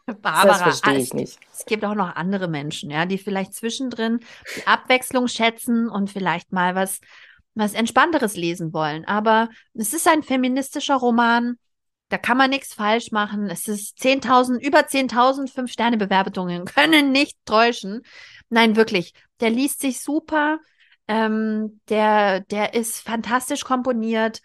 [0.22, 1.38] Barbara, das verstehe ich nicht.
[1.52, 4.20] Es, es gibt auch noch andere Menschen, ja, die vielleicht zwischendrin
[4.56, 7.00] die Abwechslung schätzen und vielleicht mal was,
[7.54, 9.04] was Entspannteres lesen wollen.
[9.04, 11.56] Aber es ist ein feministischer Roman.
[12.08, 13.50] Da kann man nichts falsch machen.
[13.50, 18.02] Es ist 10.000, über 10.000 Fünf-Sterne-Bewertungen können nicht täuschen.
[18.48, 19.12] Nein, wirklich.
[19.40, 20.60] Der liest sich super.
[21.08, 24.40] Ähm, der, der ist fantastisch komponiert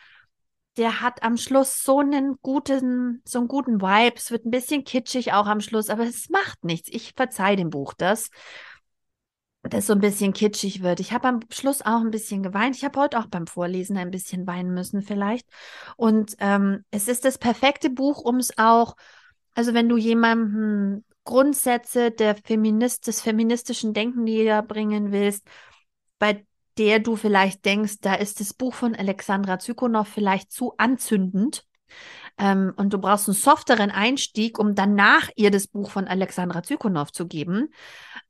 [0.78, 4.16] der hat am Schluss so einen guten, so einen guten Vibe.
[4.16, 6.90] Es wird ein bisschen kitschig auch am Schluss, aber es macht nichts.
[6.92, 8.30] Ich verzeih dem Buch das,
[9.64, 11.00] dass so ein bisschen kitschig wird.
[11.00, 12.76] Ich habe am Schluss auch ein bisschen geweint.
[12.76, 15.48] Ich habe heute auch beim Vorlesen ein bisschen weinen müssen vielleicht.
[15.98, 18.96] Und ähm, es ist das perfekte Buch, um es auch,
[19.54, 25.46] also wenn du jemandem Grundsätze der Feminist, des feministischen Denken näher bringen willst,
[26.18, 26.46] bei
[26.78, 31.66] der du vielleicht denkst, da ist das Buch von Alexandra Zykonow vielleicht zu anzündend.
[32.38, 37.12] Ähm, und du brauchst einen softeren Einstieg, um danach ihr das Buch von Alexandra Zykonow
[37.12, 37.74] zu geben.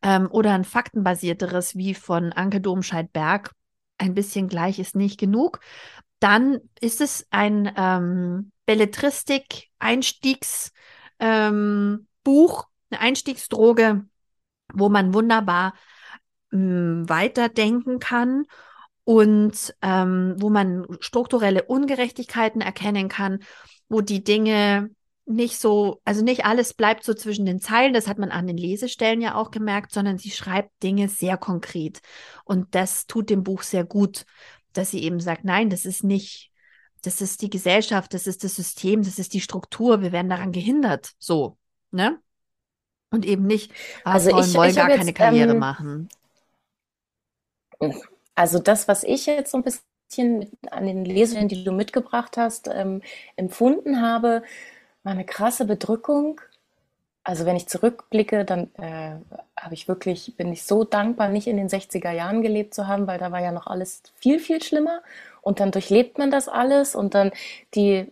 [0.02, 3.52] Ähm, oder ein faktenbasierteres wie von Anke Domscheit-Berg.
[3.98, 5.60] Ein bisschen gleich ist nicht genug.
[6.20, 10.72] Dann ist es ein ähm, Belletristik-Einstiegsbuch,
[11.20, 12.08] ähm,
[12.90, 14.06] eine Einstiegsdroge,
[14.74, 15.74] wo man wunderbar
[16.52, 18.46] ähm, weiterdenken kann
[19.04, 23.40] und ähm, wo man strukturelle Ungerechtigkeiten erkennen kann,
[23.90, 24.90] wo die Dinge
[25.26, 28.58] nicht so, also nicht alles bleibt so zwischen den Zeilen, das hat man an den
[28.58, 32.02] Lesestellen ja auch gemerkt, sondern sie schreibt Dinge sehr konkret.
[32.44, 34.26] Und das tut dem Buch sehr gut,
[34.74, 36.52] dass sie eben sagt, nein, das ist nicht,
[37.04, 40.52] das ist die Gesellschaft, das ist das System, das ist die Struktur, wir werden daran
[40.52, 41.58] gehindert, so,
[41.92, 42.20] ne?
[43.10, 43.74] Und eben nicht,
[44.06, 46.10] ah, also Frauen ich, wollen ich gar keine Karriere ähm, machen.
[48.36, 52.70] Also das, was ich jetzt so ein bisschen an den Lesungen, die du mitgebracht hast,
[52.74, 53.02] ähm,
[53.36, 54.44] empfunden habe,
[55.04, 56.42] war eine krasse Bedrückung.
[57.24, 59.16] Also wenn ich zurückblicke, dann äh,
[59.60, 63.06] habe ich wirklich, bin ich so dankbar, nicht in den 60er Jahren gelebt zu haben,
[63.08, 65.02] weil da war ja noch alles viel, viel schlimmer.
[65.42, 67.32] Und dann durchlebt man das alles und dann
[67.76, 68.08] die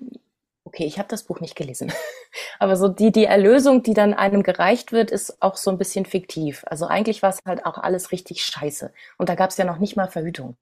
[0.69, 1.91] okay, ich habe das Buch nicht gelesen,
[2.59, 6.05] aber so die, die Erlösung, die dann einem gereicht wird, ist auch so ein bisschen
[6.05, 6.63] fiktiv.
[6.67, 8.93] Also eigentlich war es halt auch alles richtig scheiße.
[9.17, 10.55] Und da gab es ja noch nicht mal Verhütung.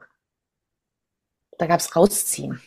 [1.58, 2.62] Da gab es Rausziehen.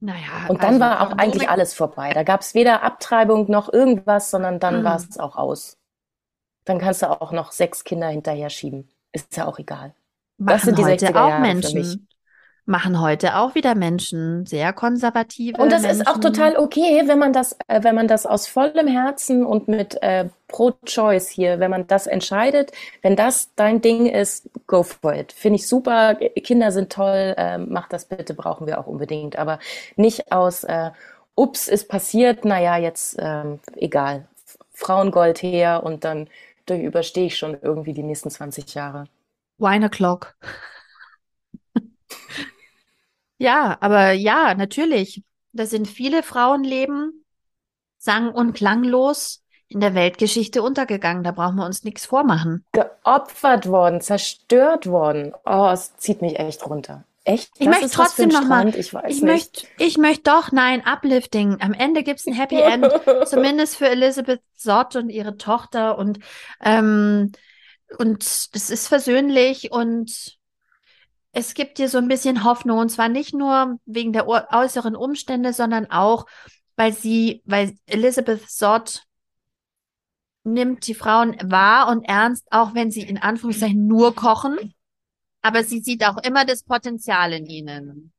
[0.00, 0.46] Naja.
[0.48, 2.14] Und dann also, war auch eigentlich alles vorbei.
[2.14, 4.84] Da gab es weder Abtreibung noch irgendwas, sondern dann mhm.
[4.84, 5.76] war es auch aus.
[6.64, 8.88] Dann kannst du auch noch sechs Kinder hinterher schieben.
[9.12, 9.94] Ist ja auch egal.
[10.38, 12.08] Machen das sind die heute 60er auch Menschen
[12.70, 15.60] machen heute auch wieder Menschen, sehr konservative.
[15.60, 16.00] Und das Menschen.
[16.00, 19.68] ist auch total okay, wenn man das, äh, wenn man das aus vollem Herzen und
[19.68, 25.14] mit äh, Pro-Choice hier, wenn man das entscheidet, wenn das dein Ding ist, go for
[25.14, 25.32] it.
[25.32, 26.14] Finde ich super.
[26.14, 29.36] Kinder sind toll, äh, mach das bitte, brauchen wir auch unbedingt.
[29.36, 29.58] Aber
[29.96, 30.90] nicht aus, äh,
[31.34, 34.26] ups, ist passiert, naja, jetzt ähm, egal.
[34.72, 36.28] Frauengold her und dann
[36.68, 39.06] überstehe ich schon irgendwie die nächsten 20 Jahre.
[39.58, 40.34] Wine o'clock.
[43.40, 45.22] Ja, aber ja, natürlich.
[45.52, 47.24] Da sind viele Frauenleben
[47.96, 51.24] sang- und klanglos in der Weltgeschichte untergegangen.
[51.24, 52.64] Da brauchen wir uns nichts vormachen.
[52.72, 55.32] Geopfert worden, zerstört worden.
[55.46, 57.04] Oh, es zieht mich echt runter.
[57.24, 57.50] Echt?
[57.58, 58.74] Ich das möchte trotzdem nochmal.
[58.76, 61.58] Ich, weiß ich möchte, ich möchte doch, nein, Uplifting.
[61.60, 62.86] Am Ende gibt's ein Happy End.
[63.26, 66.18] zumindest für Elizabeth Sott und ihre Tochter und,
[66.62, 67.32] ähm,
[67.96, 70.39] und es ist versöhnlich und
[71.32, 75.52] es gibt dir so ein bisschen Hoffnung und zwar nicht nur wegen der äußeren Umstände,
[75.52, 76.26] sondern auch,
[76.76, 79.04] weil sie, weil Elizabeth Sott
[80.42, 84.74] nimmt die Frauen wahr und ernst, auch wenn sie in Anführungszeichen nur kochen.
[85.42, 88.12] Aber sie sieht auch immer das Potenzial in ihnen.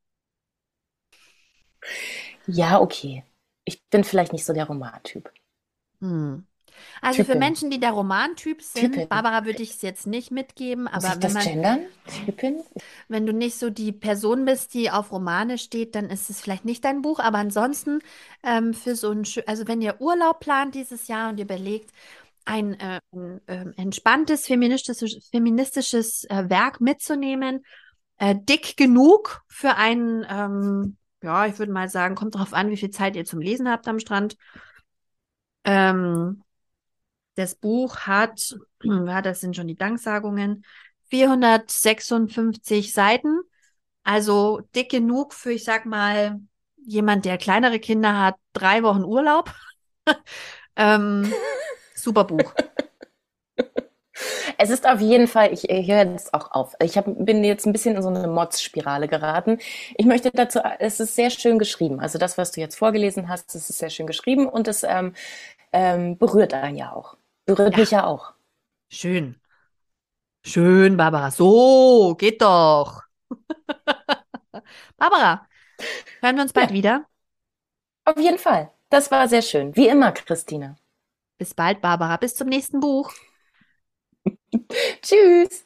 [2.48, 3.24] Ja, okay.
[3.66, 5.32] Ich bin vielleicht nicht so der Romantyp.
[6.00, 6.46] Hm.
[7.02, 7.34] Also Typin.
[7.34, 9.08] für Menschen, die der Romantyp sind, Typin.
[9.10, 11.80] Barbara würde ich es jetzt nicht mitgeben, aber Muss ich wenn das gendern?
[12.26, 12.64] Typin?
[13.08, 16.66] wenn du nicht so die Person bist, die auf Romane steht, dann ist es vielleicht
[16.66, 17.20] nicht dein Buch.
[17.20, 18.00] Aber ansonsten
[18.44, 21.92] ähm, für so ein, also wenn ihr Urlaub plant dieses Jahr und ihr überlegt,
[22.46, 23.00] ein, äh,
[23.48, 27.64] äh, entspanntes feministisches, feministisches äh, Werk mitzunehmen,
[28.18, 32.78] äh, dick genug für einen, ähm, ja, ich würde mal sagen, kommt darauf an, wie
[32.78, 34.38] viel Zeit ihr zum Lesen habt am Strand.
[35.64, 36.44] Ähm,
[37.36, 40.64] das Buch hat, ja, das sind schon die Danksagungen,
[41.10, 43.40] 456 Seiten.
[44.04, 46.40] Also dick genug für, ich sag mal,
[46.78, 49.54] jemand, der kleinere Kinder hat, drei Wochen Urlaub.
[50.76, 51.32] ähm,
[51.96, 52.54] super Buch.
[54.58, 56.76] Es ist auf jeden Fall, ich, höre jetzt auch auf.
[56.82, 59.58] Ich hab, bin jetzt ein bisschen in so eine Mods-Spirale geraten.
[59.98, 62.00] Ich möchte dazu, es ist sehr schön geschrieben.
[62.00, 65.14] Also das, was du jetzt vorgelesen hast, es ist sehr schön geschrieben und es ähm,
[65.74, 67.18] ähm, berührt einen ja auch.
[67.56, 67.80] Berührt ja.
[67.80, 68.34] mich ja auch.
[68.90, 69.40] Schön.
[70.44, 71.32] Schön, Barbara.
[71.32, 73.04] So, geht doch.
[74.98, 75.48] Barbara,
[76.22, 76.76] hören wir uns bald ja.
[76.76, 77.06] wieder?
[78.06, 78.72] Auf jeden Fall.
[78.90, 79.76] Das war sehr schön.
[79.76, 80.76] Wie immer, Christina.
[81.38, 82.18] Bis bald, Barbara.
[82.18, 83.12] Bis zum nächsten Buch.
[85.02, 85.66] Tschüss.